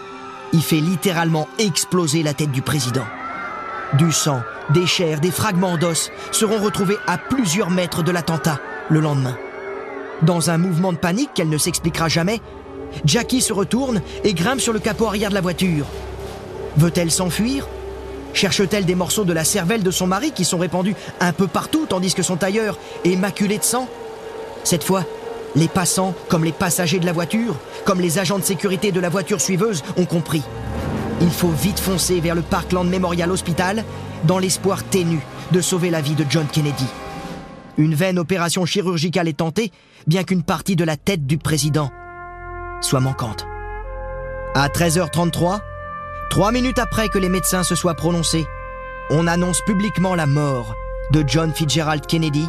il 0.53 0.63
fait 0.63 0.81
littéralement 0.81 1.49
exploser 1.59 2.23
la 2.23 2.35
tête 2.35 2.51
du 2.51 2.63
président. 2.63 3.07
Du 3.95 4.13
sang, 4.13 4.41
des 4.71 4.87
chairs, 4.87 5.21
des 5.21 5.31
fragments 5.31 5.77
d'os 5.77 6.11
seront 6.31 6.63
retrouvés 6.63 6.97
à 7.07 7.19
plusieurs 7.19 7.71
mètres 7.71 8.03
de 8.03 8.11
l'attentat 8.11 8.59
le 8.89 9.01
lendemain. 9.01 9.37
Dans 10.23 10.51
un 10.51 10.59
mouvement 10.59 10.93
de 10.93 10.99
panique 10.99 11.31
qu'elle 11.35 11.49
ne 11.49 11.59
s'expliquera 11.59 12.09
jamais, 12.09 12.41
Jackie 13.05 13.41
se 13.41 13.53
retourne 13.53 14.03
et 14.25 14.35
grimpe 14.35 14.61
sur 14.61 14.73
le 14.73 14.79
capot 14.79 15.07
arrière 15.07 15.31
de 15.31 15.35
la 15.35 15.41
voiture. 15.41 15.87
Veut-elle 16.77 17.11
s'enfuir? 17.11 17.69
Cherche-t-elle 18.35 18.87
des 18.87 18.95
morceaux 18.95 19.25
de 19.25 19.33
la 19.33 19.45
cervelle 19.45 19.83
de 19.83 19.91
son 19.91 20.07
mari 20.07 20.33
qui 20.33 20.45
sont 20.45 20.59
répandus 20.59 20.95
un 21.21 21.33
peu 21.33 21.47
partout 21.47 21.87
tandis 21.87 22.15
que 22.15 22.23
son 22.23 22.37
tailleur 22.37 22.79
est 23.05 23.17
maculé 23.17 23.59
de 23.59 23.63
sang? 23.65 23.89
Cette 24.65 24.85
fois, 24.85 25.05
les 25.55 25.69
passants, 25.69 26.15
comme 26.29 26.45
les 26.45 26.53
passagers 26.53 26.99
de 26.99 27.07
la 27.07 27.13
voiture, 27.13 27.57
comme 27.85 28.01
les 28.01 28.19
agents 28.19 28.39
de 28.39 28.45
sécurité 28.45 28.91
de 28.91 29.01
la 29.01 29.11
voiture 29.11 29.41
suiveuse, 29.41 29.83
ont 29.97 30.07
compris. 30.07 30.43
Il 31.21 31.31
faut 31.31 31.51
vite 31.51 31.79
foncer 31.79 32.21
vers 32.21 32.35
le 32.35 32.43
Parkland 32.43 32.89
Memorial 32.89 33.31
Hospital 33.31 33.85
dans 34.25 34.39
l'espoir 34.39 34.83
ténu 34.83 35.21
de 35.51 35.61
sauver 35.61 35.91
la 35.91 36.01
vie 36.01 36.15
de 36.15 36.25
John 36.29 36.47
Kennedy. 36.51 36.87
Une 37.77 37.95
vaine 37.95 38.19
opération 38.19 38.65
chirurgicale 38.65 39.29
est 39.29 39.39
tentée, 39.39 39.73
bien 40.07 40.25
qu'une 40.25 40.43
partie 40.43 40.77
de 40.77 40.85
la 40.85 40.97
tête 40.97 41.27
du 41.27 41.39
président 41.39 41.91
soit 42.83 43.01
manquante. 43.01 43.47
À 44.55 44.69
13h33, 44.69 45.61
trois 46.31 46.53
minutes 46.53 46.79
après 46.79 47.09
que 47.09 47.19
les 47.19 47.29
médecins 47.29 47.63
se 47.63 47.75
soient 47.75 47.95
prononcés, 47.95 48.45
on 49.11 49.27
annonce 49.27 49.61
publiquement 49.63 50.15
la 50.15 50.27
mort 50.27 50.75
de 51.11 51.25
John 51.27 51.53
Fitzgerald 51.53 52.07
Kennedy, 52.07 52.49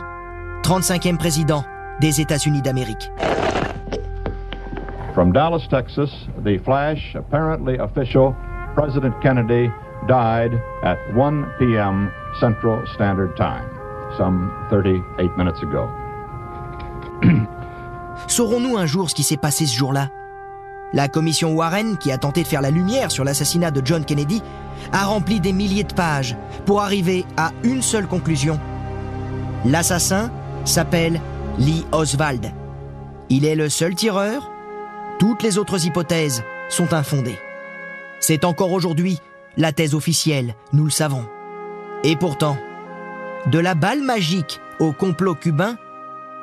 35e 0.63 1.17
président 1.17 1.63
des 1.99 2.21
États-Unis 2.21 2.61
d'Amérique. 2.61 3.11
From 5.13 5.31
Dallas, 5.31 5.67
Texas, 5.69 6.09
the 6.43 6.57
flash, 6.63 7.15
apparently 7.15 7.77
official, 7.77 8.35
President 8.75 9.13
Kennedy 9.21 9.69
died 10.07 10.59
at 10.83 10.97
1 11.15 11.45
p.m. 11.59 12.11
Central 12.39 12.81
Standard 12.95 13.35
Time, 13.35 13.69
some 14.17 14.51
38 14.69 15.37
minutes 15.37 15.61
ago. 15.61 15.87
Saurons-nous 18.27 18.77
un 18.77 18.85
jour 18.85 19.09
ce 19.09 19.15
qui 19.15 19.23
s'est 19.23 19.37
passé 19.37 19.65
ce 19.65 19.77
jour-là? 19.77 20.09
La 20.93 21.07
commission 21.07 21.53
Warren, 21.55 21.97
qui 21.97 22.11
a 22.11 22.19
tenté 22.19 22.43
de 22.43 22.47
faire 22.47 22.61
la 22.61 22.69
lumière 22.69 23.11
sur 23.11 23.23
l'assassinat 23.23 23.71
de 23.71 23.81
John 23.83 24.05
Kennedy, 24.05 24.43
a 24.91 25.05
rempli 25.05 25.39
des 25.39 25.51
milliers 25.51 25.83
de 25.83 25.93
pages 25.93 26.35
pour 26.65 26.81
arriver 26.81 27.25
à 27.35 27.51
une 27.63 27.81
seule 27.81 28.07
conclusion. 28.07 28.59
L'assassin 29.65 30.31
s'appelle 30.65 31.19
Lee 31.57 31.85
Oswald. 31.91 32.51
Il 33.29 33.45
est 33.45 33.55
le 33.55 33.69
seul 33.69 33.95
tireur 33.95 34.51
Toutes 35.19 35.41
les 35.41 35.57
autres 35.57 35.85
hypothèses 35.85 36.43
sont 36.69 36.93
infondées. 36.93 37.39
C'est 38.19 38.45
encore 38.45 38.71
aujourd'hui 38.71 39.19
la 39.57 39.71
thèse 39.71 39.95
officielle, 39.95 40.55
nous 40.73 40.85
le 40.85 40.91
savons. 40.91 41.25
Et 42.03 42.15
pourtant, 42.15 42.57
de 43.47 43.59
la 43.59 43.75
balle 43.75 44.01
magique 44.01 44.59
au 44.79 44.91
complot 44.91 45.35
cubain, 45.35 45.77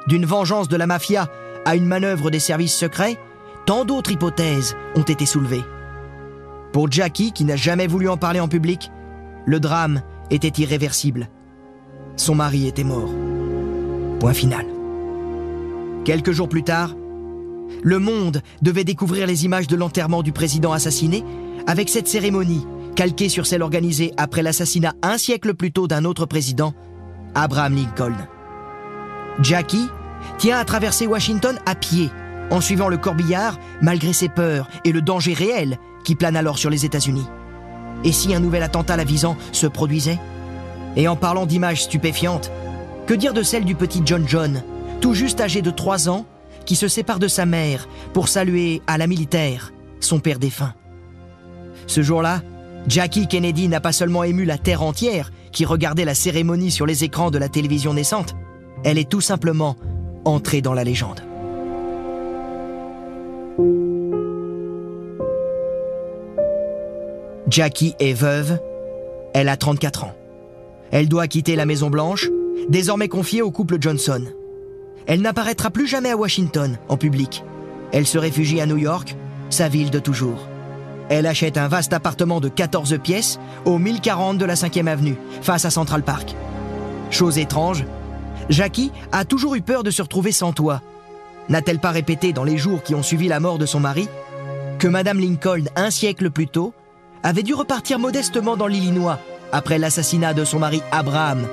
d'une 0.06 0.26
vengeance 0.26 0.68
de 0.68 0.76
la 0.76 0.86
mafia 0.86 1.28
à 1.64 1.76
une 1.76 1.86
manœuvre 1.86 2.30
des 2.30 2.40
services 2.40 2.74
secrets, 2.74 3.18
tant 3.70 3.84
d'autres 3.84 4.10
hypothèses 4.10 4.74
ont 4.96 5.04
été 5.04 5.26
soulevées. 5.26 5.62
Pour 6.72 6.90
Jackie, 6.90 7.30
qui 7.30 7.44
n'a 7.44 7.54
jamais 7.54 7.86
voulu 7.86 8.08
en 8.08 8.16
parler 8.16 8.40
en 8.40 8.48
public, 8.48 8.90
le 9.46 9.60
drame 9.60 10.02
était 10.28 10.60
irréversible. 10.60 11.28
Son 12.16 12.34
mari 12.34 12.66
était 12.66 12.82
mort. 12.82 13.12
Point 14.18 14.34
final. 14.34 14.66
Quelques 16.04 16.32
jours 16.32 16.48
plus 16.48 16.64
tard, 16.64 16.96
le 17.84 17.98
monde 18.00 18.42
devait 18.60 18.82
découvrir 18.82 19.28
les 19.28 19.44
images 19.44 19.68
de 19.68 19.76
l'enterrement 19.76 20.24
du 20.24 20.32
président 20.32 20.72
assassiné 20.72 21.22
avec 21.68 21.90
cette 21.90 22.08
cérémonie 22.08 22.66
calquée 22.96 23.28
sur 23.28 23.46
celle 23.46 23.62
organisée 23.62 24.12
après 24.16 24.42
l'assassinat 24.42 24.94
un 25.02 25.16
siècle 25.16 25.54
plus 25.54 25.70
tôt 25.70 25.86
d'un 25.86 26.04
autre 26.04 26.26
président, 26.26 26.74
Abraham 27.36 27.76
Lincoln. 27.76 28.16
Jackie 29.40 29.86
tient 30.38 30.58
à 30.58 30.64
traverser 30.64 31.06
Washington 31.06 31.56
à 31.66 31.76
pied, 31.76 32.10
en 32.50 32.60
suivant 32.60 32.88
le 32.88 32.96
corbillard 32.96 33.58
malgré 33.80 34.12
ses 34.12 34.28
peurs 34.28 34.68
et 34.84 34.92
le 34.92 35.02
danger 35.02 35.32
réel 35.32 35.78
qui 36.04 36.14
plane 36.14 36.36
alors 36.36 36.58
sur 36.58 36.70
les 36.70 36.84
États-Unis. 36.84 37.26
Et 38.04 38.12
si 38.12 38.34
un 38.34 38.40
nouvel 38.40 38.62
attentat 38.62 38.96
la 38.96 39.04
visant 39.04 39.36
se 39.52 39.66
produisait? 39.66 40.18
Et 40.96 41.06
en 41.06 41.16
parlant 41.16 41.46
d'images 41.46 41.84
stupéfiantes, 41.84 42.50
que 43.06 43.14
dire 43.14 43.32
de 43.34 43.42
celle 43.42 43.64
du 43.64 43.74
petit 43.74 44.02
John 44.04 44.24
John, 44.26 44.62
tout 45.00 45.14
juste 45.14 45.40
âgé 45.40 45.62
de 45.62 45.70
3 45.70 46.08
ans, 46.08 46.26
qui 46.64 46.76
se 46.76 46.88
sépare 46.88 47.18
de 47.18 47.28
sa 47.28 47.46
mère 47.46 47.88
pour 48.12 48.28
saluer 48.28 48.82
à 48.86 48.98
la 48.98 49.06
militaire 49.06 49.72
son 50.00 50.20
père 50.20 50.38
défunt? 50.38 50.74
Ce 51.86 52.02
jour-là, 52.02 52.42
Jackie 52.88 53.26
Kennedy 53.26 53.68
n'a 53.68 53.80
pas 53.80 53.92
seulement 53.92 54.24
ému 54.24 54.44
la 54.44 54.58
terre 54.58 54.82
entière 54.82 55.30
qui 55.52 55.64
regardait 55.64 56.04
la 56.04 56.14
cérémonie 56.14 56.70
sur 56.70 56.86
les 56.86 57.04
écrans 57.04 57.30
de 57.30 57.38
la 57.38 57.48
télévision 57.48 57.94
naissante, 57.94 58.34
elle 58.84 58.98
est 58.98 59.08
tout 59.08 59.20
simplement 59.20 59.76
entrée 60.24 60.62
dans 60.62 60.74
la 60.74 60.84
légende. 60.84 61.22
Jackie 67.50 67.94
est 67.98 68.12
veuve, 68.12 68.60
elle 69.34 69.48
a 69.48 69.56
34 69.56 70.04
ans. 70.04 70.14
Elle 70.92 71.08
doit 71.08 71.26
quitter 71.26 71.56
la 71.56 71.66
Maison 71.66 71.90
Blanche, 71.90 72.28
désormais 72.68 73.08
confiée 73.08 73.42
au 73.42 73.50
couple 73.50 73.78
Johnson. 73.80 74.24
Elle 75.06 75.20
n'apparaîtra 75.20 75.70
plus 75.70 75.88
jamais 75.88 76.10
à 76.10 76.16
Washington 76.16 76.78
en 76.88 76.96
public. 76.96 77.42
Elle 77.92 78.06
se 78.06 78.18
réfugie 78.18 78.60
à 78.60 78.66
New 78.66 78.76
York, 78.76 79.16
sa 79.50 79.68
ville 79.68 79.90
de 79.90 79.98
toujours. 79.98 80.46
Elle 81.08 81.26
achète 81.26 81.58
un 81.58 81.66
vaste 81.66 81.92
appartement 81.92 82.40
de 82.40 82.48
14 82.48 82.96
pièces 83.02 83.40
au 83.64 83.78
1040 83.78 84.38
de 84.38 84.44
la 84.44 84.54
5e 84.54 84.86
avenue, 84.86 85.16
face 85.42 85.64
à 85.64 85.70
Central 85.70 86.04
Park. 86.04 86.36
Chose 87.10 87.38
étrange, 87.38 87.84
Jackie 88.48 88.92
a 89.10 89.24
toujours 89.24 89.56
eu 89.56 89.60
peur 89.60 89.82
de 89.82 89.90
se 89.90 90.02
retrouver 90.02 90.30
sans 90.30 90.52
toit. 90.52 90.82
N'a-t-elle 91.50 91.80
pas 91.80 91.90
répété 91.90 92.32
dans 92.32 92.44
les 92.44 92.56
jours 92.56 92.82
qui 92.82 92.94
ont 92.94 93.02
suivi 93.02 93.28
la 93.28 93.40
mort 93.40 93.58
de 93.58 93.66
son 93.66 93.80
mari 93.80 94.08
que 94.78 94.88
Madame 94.88 95.20
Lincoln, 95.20 95.64
un 95.76 95.90
siècle 95.90 96.30
plus 96.30 96.46
tôt, 96.46 96.72
avait 97.22 97.42
dû 97.42 97.52
repartir 97.52 97.98
modestement 97.98 98.56
dans 98.56 98.66
l'Illinois 98.66 99.18
après 99.52 99.78
l'assassinat 99.78 100.32
de 100.32 100.44
son 100.44 100.58
mari 100.58 100.80
Abraham, 100.90 101.46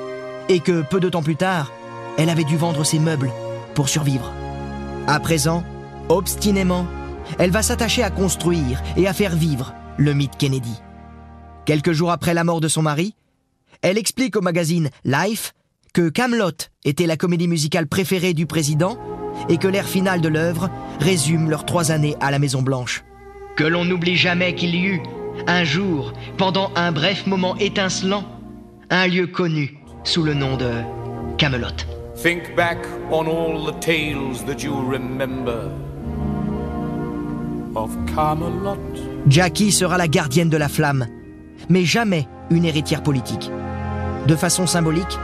et 0.48 0.62
que 0.62 0.82
peu 0.82 1.02
de 1.02 1.10
temps 1.10 1.24
plus 1.24 1.36
tard, 1.36 1.74
elle 2.18 2.30
avait 2.30 2.46
dû 2.46 2.56
vendre 2.56 2.86
ses 2.86 3.00
meubles 3.00 3.32
pour 3.74 3.90
survivre. 3.90 4.32
À 5.08 5.20
présent, 5.20 5.64
obstinément, 6.08 6.88
elle 7.38 7.52
va 7.52 7.64
s'attacher 7.64 8.02
à 8.02 8.12
construire 8.12 8.82
et 8.96 9.08
à 9.08 9.14
faire 9.14 9.36
vivre 9.36 9.74
le 9.98 10.14
mythe 10.14 10.38
Kennedy. 10.38 10.80
Quelques 11.66 11.92
jours 11.92 12.12
après 12.12 12.34
la 12.34 12.46
mort 12.46 12.62
de 12.62 12.70
son 12.70 12.82
mari, 12.82 13.14
elle 13.82 13.98
explique 13.98 14.38
au 14.38 14.42
magazine 14.42 14.90
Life 15.04 15.54
que 15.94 16.10
Camelot 16.10 16.70
était 16.86 17.08
la 17.08 17.18
comédie 17.18 17.48
musicale 17.48 17.88
préférée 17.88 18.34
du 18.34 18.46
président 18.46 18.98
et 19.50 19.58
que 19.58 19.68
l'air 19.68 19.86
final 19.86 20.22
de 20.22 20.28
l'œuvre 20.28 20.70
résume 21.00 21.50
leurs 21.50 21.66
trois 21.66 21.92
années 21.92 22.16
à 22.20 22.32
la 22.32 22.40
Maison 22.40 22.62
Blanche. 22.62 23.04
Que 23.56 23.64
l'on 23.64 23.86
n'oublie 23.86 24.16
jamais 24.16 24.56
qu'il 24.56 24.76
y 24.76 24.86
eut, 24.86 25.02
un 25.48 25.64
jour, 25.64 26.14
pendant 26.38 26.72
un 26.76 26.92
bref 26.92 27.28
moment 27.28 27.56
étincelant, 27.58 28.24
un 28.90 29.08
lieu 29.08 29.28
connu 29.28 29.78
sous 30.04 30.24
le 30.24 30.34
nom 30.34 30.58
de 30.58 30.70
Camelot. 31.38 31.68
Think 32.16 32.56
back 32.56 32.80
on 33.12 33.28
all 33.28 33.66
the 33.66 33.80
tales 33.80 34.44
that 34.46 34.64
you 34.64 34.74
remember 34.74 35.72
of 37.76 37.96
Camelot. 38.16 38.78
Jackie 39.28 39.72
sera 39.72 39.98
la 39.98 40.08
gardienne 40.08 40.50
de 40.50 40.58
la 40.58 40.70
flamme, 40.70 41.08
mais 41.70 41.86
jamais 41.86 42.28
une 42.50 42.66
héritière 42.66 43.04
politique. 43.04 43.52
De 44.28 44.36
façon 44.36 44.66
symbolique, 44.66 45.20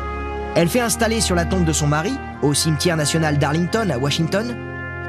elle 0.55 0.69
fait 0.69 0.79
installer 0.79 1.19
sur 1.19 1.35
la 1.35 1.45
tombe 1.45 1.65
de 1.65 1.73
son 1.73 1.87
mari, 1.87 2.13
au 2.41 2.53
cimetière 2.53 2.97
national 2.97 3.37
d'Arlington 3.37 3.89
à 3.89 3.97
Washington, 3.97 4.55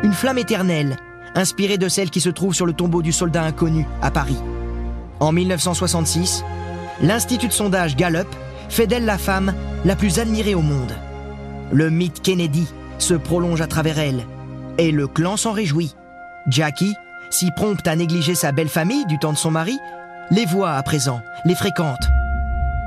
une 0.03 0.13
flamme 0.13 0.39
éternelle 0.39 0.97
inspirée 1.35 1.79
de 1.79 1.89
celle 1.89 2.11
qui 2.11 2.21
se 2.21 2.31
trouve 2.31 2.55
sur 2.55 2.67
le 2.67 2.73
tombeau 2.73 3.03
du 3.03 3.13
soldat 3.13 3.43
inconnu 3.43 3.87
à 4.01 4.11
Paris. 4.11 4.39
En 5.21 5.33
1966, 5.33 6.45
l'Institut 7.03 7.49
de 7.49 7.53
sondage 7.53 7.97
Gallup 7.97 8.29
fait 8.69 8.87
d'elle 8.87 9.05
la 9.05 9.19
femme 9.19 9.53
la 9.85 9.97
plus 9.97 10.19
admirée 10.19 10.55
au 10.55 10.63
monde. 10.63 10.93
Le 11.73 11.91
mythe 11.91 12.23
Kennedy 12.23 12.67
se 12.99 13.15
prolonge 13.15 13.61
à 13.61 13.67
travers 13.67 13.99
elle, 13.99 14.25
et 14.79 14.91
le 14.91 15.07
clan 15.07 15.37
s'en 15.37 15.53
réjouit. 15.53 15.95
Jackie, 16.49 16.95
si 17.31 17.51
prompte 17.51 17.87
à 17.87 17.97
négliger 17.97 18.35
sa 18.35 18.53
belle 18.53 18.69
famille 18.69 19.07
du 19.07 19.19
temps 19.19 19.33
de 19.33 19.39
son 19.39 19.51
mari, 19.51 19.79
les 20.31 20.47
voit 20.47 20.73
à 20.73 20.83
présent, 20.83 21.21
les 21.45 21.55
fréquente. 21.55 22.03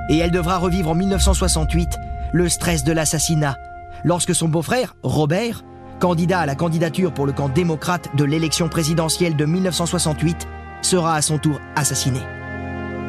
Et 0.10 0.17
elle 0.17 0.32
devra 0.32 0.58
revivre 0.58 0.89
en 0.89 0.96
1968 0.96 2.00
le 2.34 2.50
stress 2.50 2.84
de 2.84 2.92
l'assassinat, 2.92 3.58
lorsque 4.04 4.36
son 4.36 4.48
beau-frère, 4.48 4.96
Robert, 5.04 5.63
candidat 6.00 6.42
à 6.42 6.46
la 6.46 6.56
candidature 6.56 7.13
pour 7.13 7.26
le 7.26 7.34
camp 7.34 7.50
démocrate 7.50 8.16
de 8.16 8.24
l'élection 8.24 8.70
présidentielle 8.70 9.36
de 9.36 9.46
1968, 9.46 10.48
sera 10.82 11.16
à 11.16 11.22
son 11.22 11.38
tour 11.38 11.60
assassiné. 11.76 12.20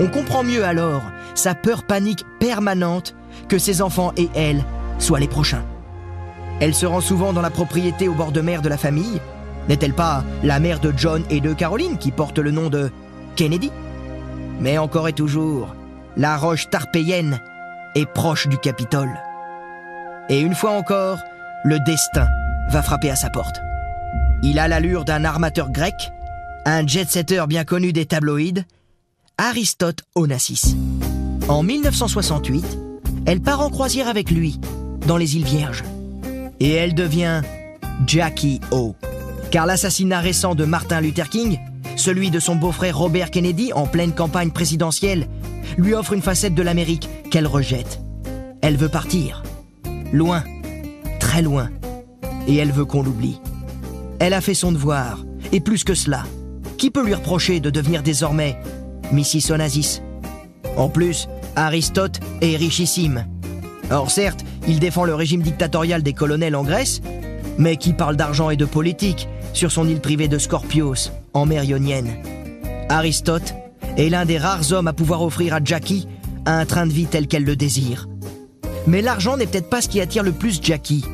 On 0.01 0.07
comprend 0.09 0.43
mieux 0.43 0.65
alors 0.65 1.03
sa 1.35 1.55
peur 1.55 1.85
panique 1.85 2.25
permanente 2.41 3.15
que 3.49 3.59
ses 3.59 3.83
enfants 3.83 4.13
et 4.17 4.29
elle 4.35 4.65
soient 4.99 5.21
les 5.21 5.29
prochains. 5.29 5.65
Elle 6.61 6.75
se 6.75 6.87
rend 6.87 7.01
souvent 7.01 7.33
dans 7.33 7.43
la 7.43 7.51
propriété 7.51 8.09
au 8.09 8.15
bord 8.15 8.33
de 8.33 8.41
mer 8.41 8.63
de 8.63 8.69
la 8.69 8.77
famille. 8.77 9.21
N'est-elle 9.69 9.95
pas 9.95 10.25
la 10.43 10.59
mère 10.59 10.81
de 10.81 10.93
John 10.97 11.23
et 11.31 11.41
de 11.41 11.53
Caroline 11.53 11.99
qui 11.99 12.11
porte 12.11 12.39
le 12.39 12.51
nom 12.51 12.69
de 12.69 12.91
Kennedy? 13.37 13.71
Mais 14.61 14.79
encore 14.79 15.09
et 15.09 15.13
toujours, 15.13 15.75
la 16.17 16.37
roche 16.37 16.69
tarpéienne 16.71 17.41
proche 18.07 18.49
du 18.49 18.59
Capitole. 18.59 19.19
Et 20.29 20.41
une 20.41 20.55
fois 20.55 20.73
encore, 20.73 21.19
le 21.65 21.79
destin 21.81 22.29
va 22.71 22.83
frapper 22.83 23.11
à 23.11 23.17
sa 23.17 23.31
porte. 23.31 23.61
Il 24.43 24.59
a 24.59 24.69
l'allure 24.69 25.05
d'un 25.05 25.25
armateur 25.25 25.71
grec, 25.71 25.95
un 26.65 26.87
jet-setter 26.87 27.45
bien 27.49 27.65
connu 27.65 27.93
des 27.93 28.07
tabloïds, 28.07 28.65
Aristote 29.39 30.03
Onassis. 30.15 30.77
En 31.49 31.63
1968, 31.63 32.79
elle 33.27 33.41
part 33.41 33.61
en 33.61 33.71
croisière 33.71 34.09
avec 34.09 34.31
lui, 34.31 34.61
dans 35.07 35.17
les 35.17 35.37
îles 35.37 35.45
Vierges. 35.45 35.85
Et 36.61 36.73
elle 36.73 36.95
devient 36.95 37.43
Jackie 38.07 38.61
O. 38.71 38.95
Car 39.51 39.67
l'assassinat 39.67 40.21
récent 40.21 40.55
de 40.55 40.65
Martin 40.65 41.01
Luther 41.01 41.29
King, 41.29 41.59
celui 41.97 42.31
de 42.31 42.39
son 42.39 42.55
beau-frère 42.55 42.99
Robert 42.99 43.31
Kennedy 43.31 43.73
en 43.73 43.87
pleine 43.87 44.13
campagne 44.13 44.51
présidentielle, 44.51 45.27
lui 45.77 45.95
offre 45.95 46.13
une 46.13 46.23
facette 46.23 46.55
de 46.55 46.63
l'Amérique 46.63 47.09
qu'elle 47.31 47.47
rejette. 47.47 48.01
Elle 48.63 48.77
veut 48.77 48.89
partir. 48.89 49.43
Loin. 50.13 50.43
Très 51.21 51.43
loin 51.43 51.71
et 52.49 52.57
elle 52.57 52.73
veut 52.73 52.87
qu'on 52.87 53.03
l'oublie. 53.03 53.41
Elle 54.19 54.33
a 54.33 54.41
fait 54.41 54.55
son 54.55 54.73
devoir, 54.73 55.25
et 55.53 55.61
plus 55.61 55.85
que 55.85 55.95
cela, 55.95 56.25
qui 56.79 56.91
peut 56.91 57.05
lui 57.05 57.15
reprocher 57.15 57.61
de 57.61 57.71
devenir 57.71 58.03
désormais 58.03 58.59
Mrs. 59.13 59.53
Onassis? 59.53 60.01
En 60.77 60.89
plus, 60.89 61.29
Aristote 61.55 62.19
est 62.41 62.57
richissime. 62.57 63.27
Or 63.91 64.11
certes, 64.11 64.45
il 64.67 64.81
défend 64.81 65.05
le 65.05 65.15
régime 65.15 65.43
dictatorial 65.43 66.03
des 66.03 66.13
colonels 66.13 66.57
en 66.57 66.65
Grèce, 66.65 67.01
mais 67.59 67.77
qui 67.77 67.93
parle 67.93 68.17
d'argent 68.17 68.51
et 68.51 68.57
de 68.57 68.65
politique 68.65 69.29
sur 69.53 69.71
son 69.71 69.89
île 69.89 70.01
privée 70.01 70.29
de 70.29 70.39
Scorpios, 70.39 71.11
en 71.35 71.47
mer 71.47 71.65
Ionienne. 71.65 72.17
Aristote 72.89 73.55
est 73.99 74.09
l'un 74.09 74.25
des 74.25 74.39
rares 74.39 74.73
hommes 74.73 74.89
à 74.89 74.95
pouvoir 74.95 75.23
offrir 75.23 75.53
à 75.53 75.61
Jackie 75.63 76.09
un 76.47 76.65
train 76.65 76.87
de 76.87 76.93
vie 76.93 77.07
tel 77.07 77.27
qu'elle 77.27 77.45
le 77.45 77.57
désire. 77.57 78.09
Mais 78.87 79.03
l'argent 79.03 79.37
n'est 79.37 79.47
peut-être 79.47 79.69
pas 79.69 79.83
ce 79.83 79.89
qui 79.89 80.01
attire 80.01 80.23
le 80.23 80.33
plus 80.33 80.61
Jackie 80.63 81.05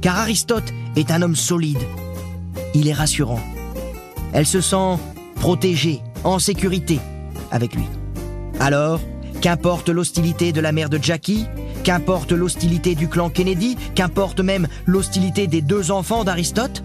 car 0.00 0.18
Aristote 0.18 0.72
est 0.96 1.10
un 1.10 1.22
homme 1.22 1.36
solide. 1.36 1.82
Il 2.74 2.88
est 2.88 2.92
rassurant. 2.92 3.40
Elle 4.32 4.46
se 4.46 4.60
sent 4.60 4.98
protégée, 5.36 6.00
en 6.24 6.38
sécurité 6.38 7.00
avec 7.50 7.74
lui. 7.74 7.84
Alors, 8.58 9.00
qu'importe 9.40 9.88
l'hostilité 9.88 10.52
de 10.52 10.60
la 10.60 10.72
mère 10.72 10.90
de 10.90 10.98
Jackie, 11.00 11.46
qu'importe 11.82 12.32
l'hostilité 12.32 12.94
du 12.94 13.08
clan 13.08 13.30
Kennedy, 13.30 13.76
qu'importe 13.94 14.40
même 14.40 14.68
l'hostilité 14.86 15.46
des 15.46 15.62
deux 15.62 15.90
enfants 15.90 16.24
d'Aristote, 16.24 16.84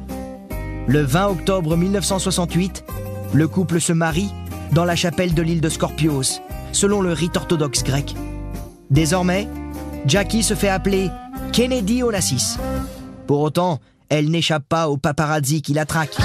le 0.88 1.02
20 1.02 1.28
octobre 1.28 1.76
1968, 1.76 2.86
le 3.34 3.48
couple 3.48 3.82
se 3.82 3.92
marie 3.92 4.30
dans 4.72 4.86
la 4.86 4.96
chapelle 4.96 5.34
de 5.34 5.42
l'île 5.42 5.62
de 5.62 5.70
Scorpios, 5.70 6.42
selon 6.72 7.02
le 7.02 7.14
rite 7.14 7.38
orthodoxe 7.38 7.84
grec. 7.84 8.16
Désormais, 8.90 9.48
Jackie 10.06 10.44
se 10.44 10.54
fait 10.54 10.70
appeler 10.70 11.10
Kennedy 11.52 12.04
Onassis. 12.04 12.58
Pour 13.28 13.42
autant, 13.42 13.80
elle 14.10 14.30
n'échappe 14.30 14.66
pas 14.68 14.90
au 14.90 14.98
paparazzi 14.98 15.62
qui 15.62 15.74
la 15.74 15.86
traque. 15.86 16.16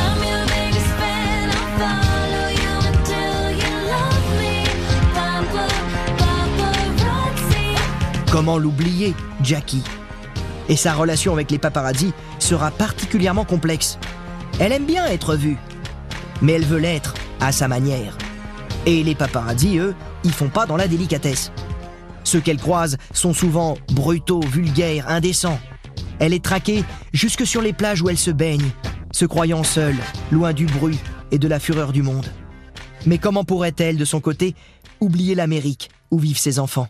Comment 8.30 8.58
l'oublier, 8.58 9.14
Jackie? 9.42 9.82
Et 10.68 10.76
sa 10.76 10.94
relation 10.94 11.32
avec 11.32 11.50
les 11.50 11.58
paparazzi 11.58 12.12
sera 12.38 12.70
particulièrement 12.70 13.44
complexe. 13.44 13.98
Elle 14.60 14.72
aime 14.72 14.86
bien 14.86 15.06
être 15.06 15.34
vue, 15.34 15.56
mais 16.42 16.52
elle 16.52 16.64
veut 16.64 16.78
l'être 16.78 17.14
à 17.40 17.50
sa 17.50 17.66
manière. 17.66 18.16
Et 18.86 19.02
les 19.02 19.14
paparazzi, 19.14 19.78
eux, 19.78 19.94
ils 20.24 20.32
font 20.32 20.48
pas 20.48 20.66
dans 20.66 20.76
la 20.76 20.88
délicatesse. 20.88 21.52
Ceux 22.24 22.40
qu'elle 22.40 22.60
croise 22.60 22.96
sont 23.12 23.34
souvent 23.34 23.76
brutaux, 23.92 24.40
vulgaires, 24.40 25.08
indécents. 25.08 25.58
Elle 26.18 26.34
est 26.34 26.44
traquée 26.44 26.84
jusque 27.12 27.46
sur 27.46 27.62
les 27.62 27.72
plages 27.72 28.02
où 28.02 28.08
elle 28.08 28.18
se 28.18 28.30
baigne, 28.30 28.70
se 29.12 29.24
croyant 29.24 29.64
seule, 29.64 29.96
loin 30.30 30.52
du 30.52 30.66
bruit 30.66 30.98
et 31.30 31.38
de 31.38 31.48
la 31.48 31.58
fureur 31.58 31.92
du 31.92 32.02
monde. 32.02 32.26
Mais 33.06 33.18
comment 33.18 33.44
pourrait-elle, 33.44 33.96
de 33.96 34.04
son 34.04 34.20
côté, 34.20 34.54
oublier 35.00 35.34
l'Amérique 35.34 35.90
où 36.10 36.18
vivent 36.18 36.38
ses 36.38 36.58
enfants? 36.58 36.88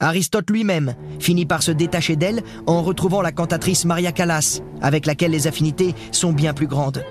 Aristote 0.00 0.48
lui-même 0.50 0.94
finit 1.18 1.46
par 1.46 1.62
se 1.62 1.72
détacher 1.72 2.16
d'elle 2.16 2.42
en 2.66 2.82
retrouvant 2.82 3.20
la 3.20 3.32
cantatrice 3.32 3.84
Maria 3.84 4.12
Callas, 4.12 4.60
avec 4.80 5.06
laquelle 5.06 5.32
les 5.32 5.46
affinités 5.46 5.94
sont 6.12 6.32
bien 6.32 6.54
plus 6.54 6.68
grandes. 6.68 7.04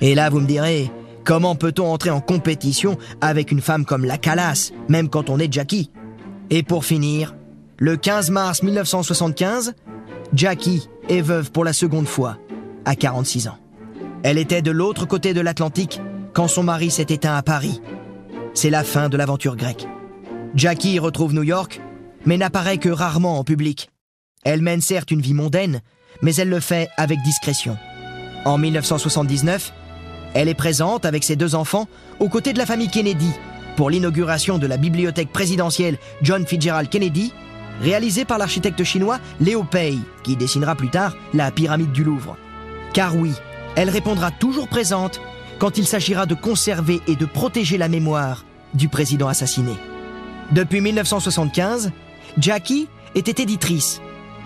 Et 0.00 0.14
là, 0.14 0.30
vous 0.30 0.40
me 0.40 0.46
direz, 0.46 0.90
Comment 1.26 1.56
peut-on 1.56 1.92
entrer 1.92 2.10
en 2.10 2.20
compétition 2.20 2.96
avec 3.20 3.50
une 3.50 3.60
femme 3.60 3.84
comme 3.84 4.04
la 4.04 4.16
Calas, 4.16 4.70
même 4.88 5.08
quand 5.08 5.28
on 5.28 5.40
est 5.40 5.52
Jackie? 5.52 5.90
Et 6.50 6.62
pour 6.62 6.84
finir, 6.84 7.34
le 7.78 7.96
15 7.96 8.30
mars 8.30 8.62
1975, 8.62 9.74
Jackie 10.32 10.88
est 11.08 11.20
veuve 11.20 11.50
pour 11.50 11.64
la 11.64 11.72
seconde 11.72 12.06
fois, 12.06 12.38
à 12.84 12.94
46 12.94 13.48
ans. 13.48 13.58
Elle 14.22 14.38
était 14.38 14.62
de 14.62 14.70
l'autre 14.70 15.04
côté 15.04 15.34
de 15.34 15.40
l'Atlantique 15.40 16.00
quand 16.32 16.46
son 16.46 16.62
mari 16.62 16.92
s'est 16.92 17.06
éteint 17.08 17.34
à 17.34 17.42
Paris. 17.42 17.80
C'est 18.54 18.70
la 18.70 18.84
fin 18.84 19.08
de 19.08 19.16
l'aventure 19.16 19.56
grecque. 19.56 19.88
Jackie 20.54 21.00
retrouve 21.00 21.34
New 21.34 21.42
York, 21.42 21.80
mais 22.24 22.36
n'apparaît 22.36 22.78
que 22.78 22.88
rarement 22.88 23.40
en 23.40 23.42
public. 23.42 23.90
Elle 24.44 24.62
mène 24.62 24.80
certes 24.80 25.10
une 25.10 25.22
vie 25.22 25.34
mondaine, 25.34 25.80
mais 26.22 26.36
elle 26.36 26.50
le 26.50 26.60
fait 26.60 26.88
avec 26.96 27.20
discrétion. 27.24 27.76
En 28.44 28.58
1979, 28.58 29.72
elle 30.34 30.48
est 30.48 30.54
présente 30.54 31.04
avec 31.04 31.24
ses 31.24 31.36
deux 31.36 31.54
enfants 31.54 31.88
aux 32.20 32.28
côtés 32.28 32.52
de 32.52 32.58
la 32.58 32.66
famille 32.66 32.88
Kennedy 32.88 33.30
pour 33.76 33.90
l'inauguration 33.90 34.58
de 34.58 34.66
la 34.66 34.78
bibliothèque 34.78 35.32
présidentielle 35.32 35.98
John 36.22 36.46
Fitzgerald 36.46 36.88
Kennedy, 36.88 37.32
réalisée 37.82 38.24
par 38.24 38.38
l'architecte 38.38 38.82
chinois 38.84 39.18
Léo 39.40 39.64
Pei, 39.64 39.98
qui 40.24 40.36
dessinera 40.36 40.74
plus 40.74 40.88
tard 40.88 41.14
la 41.34 41.50
pyramide 41.50 41.92
du 41.92 42.02
Louvre. 42.02 42.36
Car 42.94 43.14
oui, 43.16 43.32
elle 43.76 43.90
répondra 43.90 44.30
toujours 44.30 44.68
présente 44.68 45.20
quand 45.58 45.78
il 45.78 45.86
s'agira 45.86 46.26
de 46.26 46.34
conserver 46.34 47.00
et 47.06 47.16
de 47.16 47.26
protéger 47.26 47.78
la 47.78 47.88
mémoire 47.88 48.44
du 48.74 48.88
président 48.88 49.28
assassiné. 49.28 49.72
Depuis 50.52 50.80
1975, 50.80 51.92
Jackie 52.38 52.88
était 53.14 53.42
éditrice, 53.42 54.00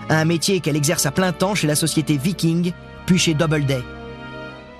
un 0.09 0.25
métier 0.25 0.59
qu'elle 0.59 0.75
exerce 0.75 1.05
à 1.05 1.11
plein 1.11 1.31
temps 1.31 1.55
chez 1.55 1.67
la 1.67 1.75
société 1.75 2.17
Viking, 2.17 2.73
puis 3.05 3.17
chez 3.17 3.33
Doubleday. 3.33 3.83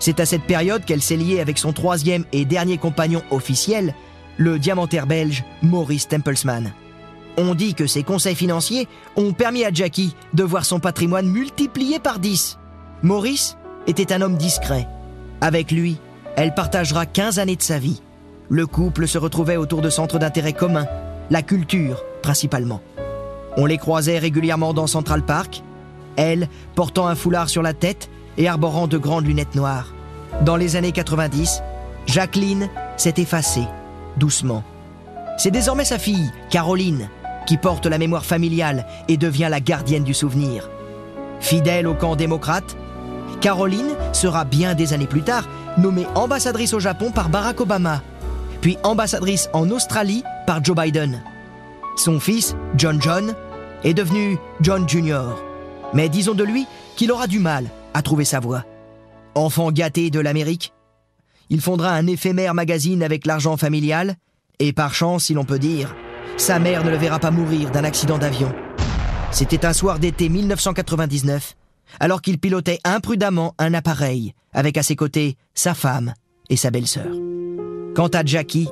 C'est 0.02 0.20
à 0.20 0.26
cette 0.26 0.46
période 0.46 0.84
qu'elle 0.84 1.04
s'est 1.04 1.16
liée 1.16 1.42
avec 1.42 1.60
son 1.60 1.74
troisième 1.74 2.26
et 2.34 2.44
dernier 2.44 2.80
compagnon 2.80 3.22
officiel, 3.30 3.94
le 4.38 4.58
diamantaire 4.58 5.06
belge 5.06 5.44
Maurice 5.62 6.08
Templesman. 6.08 6.74
On 7.38 7.54
dit 7.54 7.76
que 7.76 7.86
ses 7.86 8.02
conseils 8.02 8.34
financiers 8.34 8.88
ont 9.16 9.32
permis 9.32 9.64
à 9.64 9.72
Jackie 9.72 10.16
de 10.34 10.42
voir 10.42 10.66
son 10.66 10.80
patrimoine 10.80 11.28
multiplié 11.28 12.00
par 12.00 12.18
10. 12.18 12.58
Maurice 13.04 13.58
était 13.86 14.12
un 14.12 14.24
homme 14.24 14.38
discret. 14.38 14.88
Avec 15.40 15.70
lui, 15.70 16.00
elle 16.36 16.56
partagera 16.56 17.06
15 17.06 17.38
années 17.38 17.56
de 17.56 17.62
sa 17.62 17.78
vie. 17.78 18.02
Le 18.50 18.66
couple 18.66 19.08
se 19.08 19.20
retrouvait 19.20 19.58
autour 19.58 19.84
de 19.84 19.92
centres 19.92 20.18
d'intérêt 20.18 20.54
communs, 20.54 20.88
la 21.30 21.44
culture 21.44 22.04
principalement. 22.24 22.82
On 23.56 23.68
les 23.68 23.78
croisait 23.78 24.18
régulièrement 24.18 24.74
dans 24.74 24.88
Central 24.88 25.24
Park, 25.24 25.62
elle 26.16 26.50
portant 26.74 27.06
un 27.06 27.16
foulard 27.16 27.50
sur 27.50 27.62
la 27.62 27.76
tête 27.76 28.10
et 28.38 28.48
arborant 28.48 28.88
de 28.88 28.98
grandes 28.98 29.26
lunettes 29.26 29.56
noires. 29.56 29.94
Dans 30.42 30.56
les 30.56 30.76
années 30.76 30.92
90, 30.92 31.62
Jacqueline 32.08 32.70
s'est 32.98 33.16
effacée, 33.18 33.68
doucement. 34.18 34.64
C'est 35.38 35.52
désormais 35.52 35.86
sa 35.86 36.00
fille, 36.00 36.32
Caroline, 36.50 37.10
qui 37.46 37.58
porte 37.58 37.86
la 37.86 37.98
mémoire 37.98 38.26
familiale 38.26 38.86
et 39.08 39.18
devient 39.18 39.48
la 39.50 39.60
gardienne 39.60 40.04
du 40.04 40.14
souvenir. 40.14 40.70
Fidèle 41.40 41.88
au 41.88 41.94
camp 41.94 42.16
démocrate, 42.16 42.78
Caroline 43.40 43.96
sera 44.14 44.46
bien 44.46 44.76
des 44.76 44.94
années 44.94 45.08
plus 45.08 45.24
tard 45.24 45.48
nommée 45.78 46.06
ambassadrice 46.16 46.74
au 46.74 46.80
Japon 46.80 47.12
par 47.12 47.30
Barack 47.30 47.62
Obama, 47.62 48.02
puis 48.62 48.78
ambassadrice 48.84 49.50
en 49.54 49.70
Australie 49.72 50.24
par 50.46 50.64
Joe 50.64 50.76
Biden. 50.76 51.24
Son 51.98 52.20
fils, 52.20 52.56
John 52.78 53.02
John, 53.02 53.34
est 53.84 53.94
devenu 53.94 54.38
John 54.62 54.88
Jr. 54.88 55.24
Mais 55.94 56.10
disons 56.10 56.34
de 56.34 56.44
lui 56.44 56.68
qu'il 56.96 57.12
aura 57.12 57.28
du 57.28 57.40
mal 57.40 57.66
à 57.94 58.02
trouver 58.02 58.26
sa 58.26 58.40
voie. 58.40 58.66
Enfant 59.36 59.72
gâté 59.72 60.10
de 60.10 60.20
l'Amérique, 60.20 60.74
il 61.50 61.62
fondera 61.62 61.92
un 61.92 62.08
éphémère 62.08 62.54
magazine 62.54 63.04
avec 63.04 63.26
l'argent 63.26 63.58
familial, 63.58 64.16
et 64.60 64.74
par 64.74 64.94
chance, 64.94 65.26
si 65.26 65.34
l'on 65.34 65.44
peut 65.44 65.60
dire, 65.60 65.96
sa 66.38 66.60
mère 66.60 66.84
ne 66.84 66.90
le 66.90 66.98
verra 66.98 67.20
pas 67.20 67.32
mourir 67.32 67.72
d'un 67.72 67.84
accident 67.84 68.18
d'avion. 68.18 68.54
C'était 69.32 69.66
un 69.66 69.74
soir 69.74 70.00
d'été 70.00 70.30
1999, 70.30 71.56
alors 72.00 72.22
qu'il 72.22 72.40
pilotait 72.40 72.80
imprudemment 72.84 73.54
un 73.58 73.74
appareil, 73.74 74.34
avec 74.54 74.78
à 74.78 74.84
ses 74.84 74.96
côtés 74.96 75.36
sa 75.54 75.74
femme 75.74 76.14
et 76.50 76.56
sa 76.56 76.72
belle-sœur. 76.72 77.12
Quant 77.96 78.08
à 78.08 78.24
Jackie, 78.26 78.70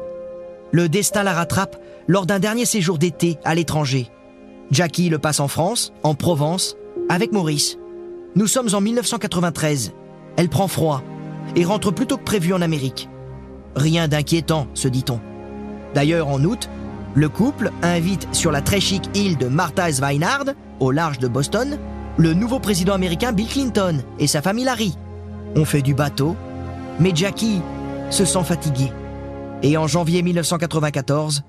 le 0.71 0.87
destin 0.87 1.23
la 1.23 1.33
rattrape 1.33 1.75
lors 2.07 2.25
d'un 2.25 2.39
dernier 2.39 2.65
séjour 2.65 2.97
d'été 2.97 3.37
à 3.43 3.55
l'étranger. 3.55 4.09
Jackie 4.71 5.09
le 5.09 5.19
passe 5.19 5.39
en 5.39 5.47
France, 5.47 5.91
en 6.03 6.15
Provence, 6.15 6.77
avec 7.09 7.31
Maurice. 7.31 7.77
Nous 8.35 8.47
sommes 8.47 8.69
en 8.73 8.81
1993. 8.81 9.91
Elle 10.37 10.49
prend 10.49 10.67
froid 10.67 11.01
et 11.55 11.65
rentre 11.65 11.91
plus 11.91 12.05
tôt 12.05 12.17
que 12.17 12.23
prévu 12.23 12.53
en 12.53 12.61
Amérique. 12.61 13.09
Rien 13.75 14.07
d'inquiétant, 14.07 14.67
se 14.75 14.87
dit-on. 14.87 15.19
D'ailleurs, 15.95 16.27
en 16.27 16.43
août, 16.43 16.69
le 17.15 17.27
couple 17.27 17.71
invite 17.81 18.27
sur 18.31 18.51
la 18.51 18.61
très 18.61 18.79
chic 18.79 19.09
île 19.15 19.37
de 19.37 19.47
Martha's 19.47 19.99
Vineyard, 19.99 20.45
au 20.79 20.91
large 20.91 21.17
de 21.17 21.27
Boston, 21.27 21.79
le 22.17 22.33
nouveau 22.33 22.59
président 22.59 22.93
américain 22.93 23.31
Bill 23.31 23.47
Clinton 23.47 24.03
et 24.19 24.27
sa 24.27 24.43
famille 24.43 24.65
Larry. 24.65 24.95
On 25.55 25.65
fait 25.65 25.81
du 25.81 25.95
bateau, 25.95 26.35
mais 26.99 27.11
Jackie 27.15 27.61
se 28.11 28.25
sent 28.25 28.43
fatiguée. 28.43 28.91
Et 29.63 29.75
en 29.75 29.87
janvier 29.87 30.21
1994, 30.21 31.43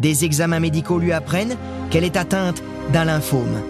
des 0.00 0.24
examens 0.26 0.60
médicaux 0.60 0.98
lui 0.98 1.12
apprennent 1.12 1.56
qu'elle 1.90 2.04
est 2.04 2.16
atteinte 2.16 2.62
d'un 2.92 3.06
lymphome, 3.06 3.62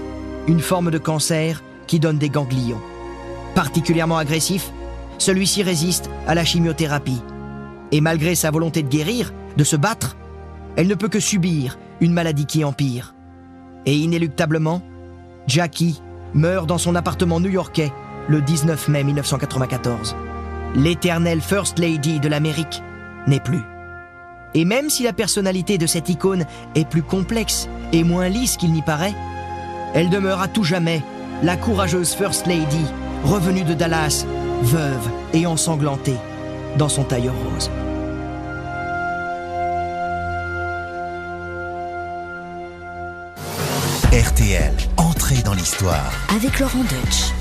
une 0.49 0.61
forme 0.61 0.91
de 0.91 0.99
cancer 0.99 1.63
qui 1.87 2.01
donne 2.01 2.19
des 2.19 2.31
ganglions. 2.31 2.81
Particulièrement 3.55 4.19
agressif, 4.19 4.71
celui-ci 5.19 5.63
résiste 5.63 6.11
à 6.27 6.35
la 6.35 6.45
chimiothérapie. 6.45 7.23
Et 7.93 8.01
malgré 8.01 8.35
sa 8.35 8.51
volonté 8.51 8.83
de 8.83 8.89
guérir, 8.89 9.33
de 9.57 9.65
se 9.65 9.77
battre, 9.77 10.17
elle 10.77 10.89
ne 10.89 10.95
peut 10.95 11.09
que 11.09 11.21
subir 11.21 11.79
une 12.01 12.13
maladie 12.13 12.47
qui 12.47 12.65
empire. 12.65 13.15
Et 13.87 13.95
inéluctablement, 13.97 14.83
Jackie 15.47 16.03
meurt 16.35 16.67
dans 16.67 16.79
son 16.79 16.95
appartement 16.95 17.41
new-yorkais 17.41 17.93
le 18.29 18.43
19 18.43 18.89
mai 18.89 19.05
1994. 19.05 20.17
L'éternelle 20.75 21.41
First 21.41 21.79
Lady 21.79 22.21
de 22.21 22.29
l'Amérique 22.29 22.83
n'est 23.27 23.41
plus. 23.41 23.63
Et 24.55 24.65
même 24.65 24.91
si 24.91 25.05
la 25.05 25.13
personnalité 25.13 25.79
de 25.79 25.87
cette 25.87 26.09
icône 26.09 26.47
est 26.75 26.89
plus 26.89 27.03
complexe 27.03 27.69
et 27.93 28.05
moins 28.05 28.29
lisse 28.29 28.57
qu'il 28.57 28.73
n'y 28.73 28.83
paraît, 28.83 29.15
elle 29.95 30.11
demeure 30.11 30.41
à 30.41 30.49
tout 30.49 30.65
jamais 30.65 31.03
la 31.43 31.57
courageuse 31.57 32.15
First 32.15 32.47
Lady, 32.47 32.85
revenue 33.25 33.65
de 33.65 33.75
Dallas, 33.75 34.25
veuve 34.63 35.11
et 35.33 35.47
ensanglantée, 35.47 36.17
dans 36.79 36.89
son 36.89 37.05
tailleur 37.05 37.35
rose. 37.35 37.71
RTL, 44.13 44.73
entrée 44.97 45.43
dans 45.45 45.55
l'histoire. 45.55 46.13
Avec 46.35 46.59
Laurent 46.59 46.85
Deutsch. 46.85 47.33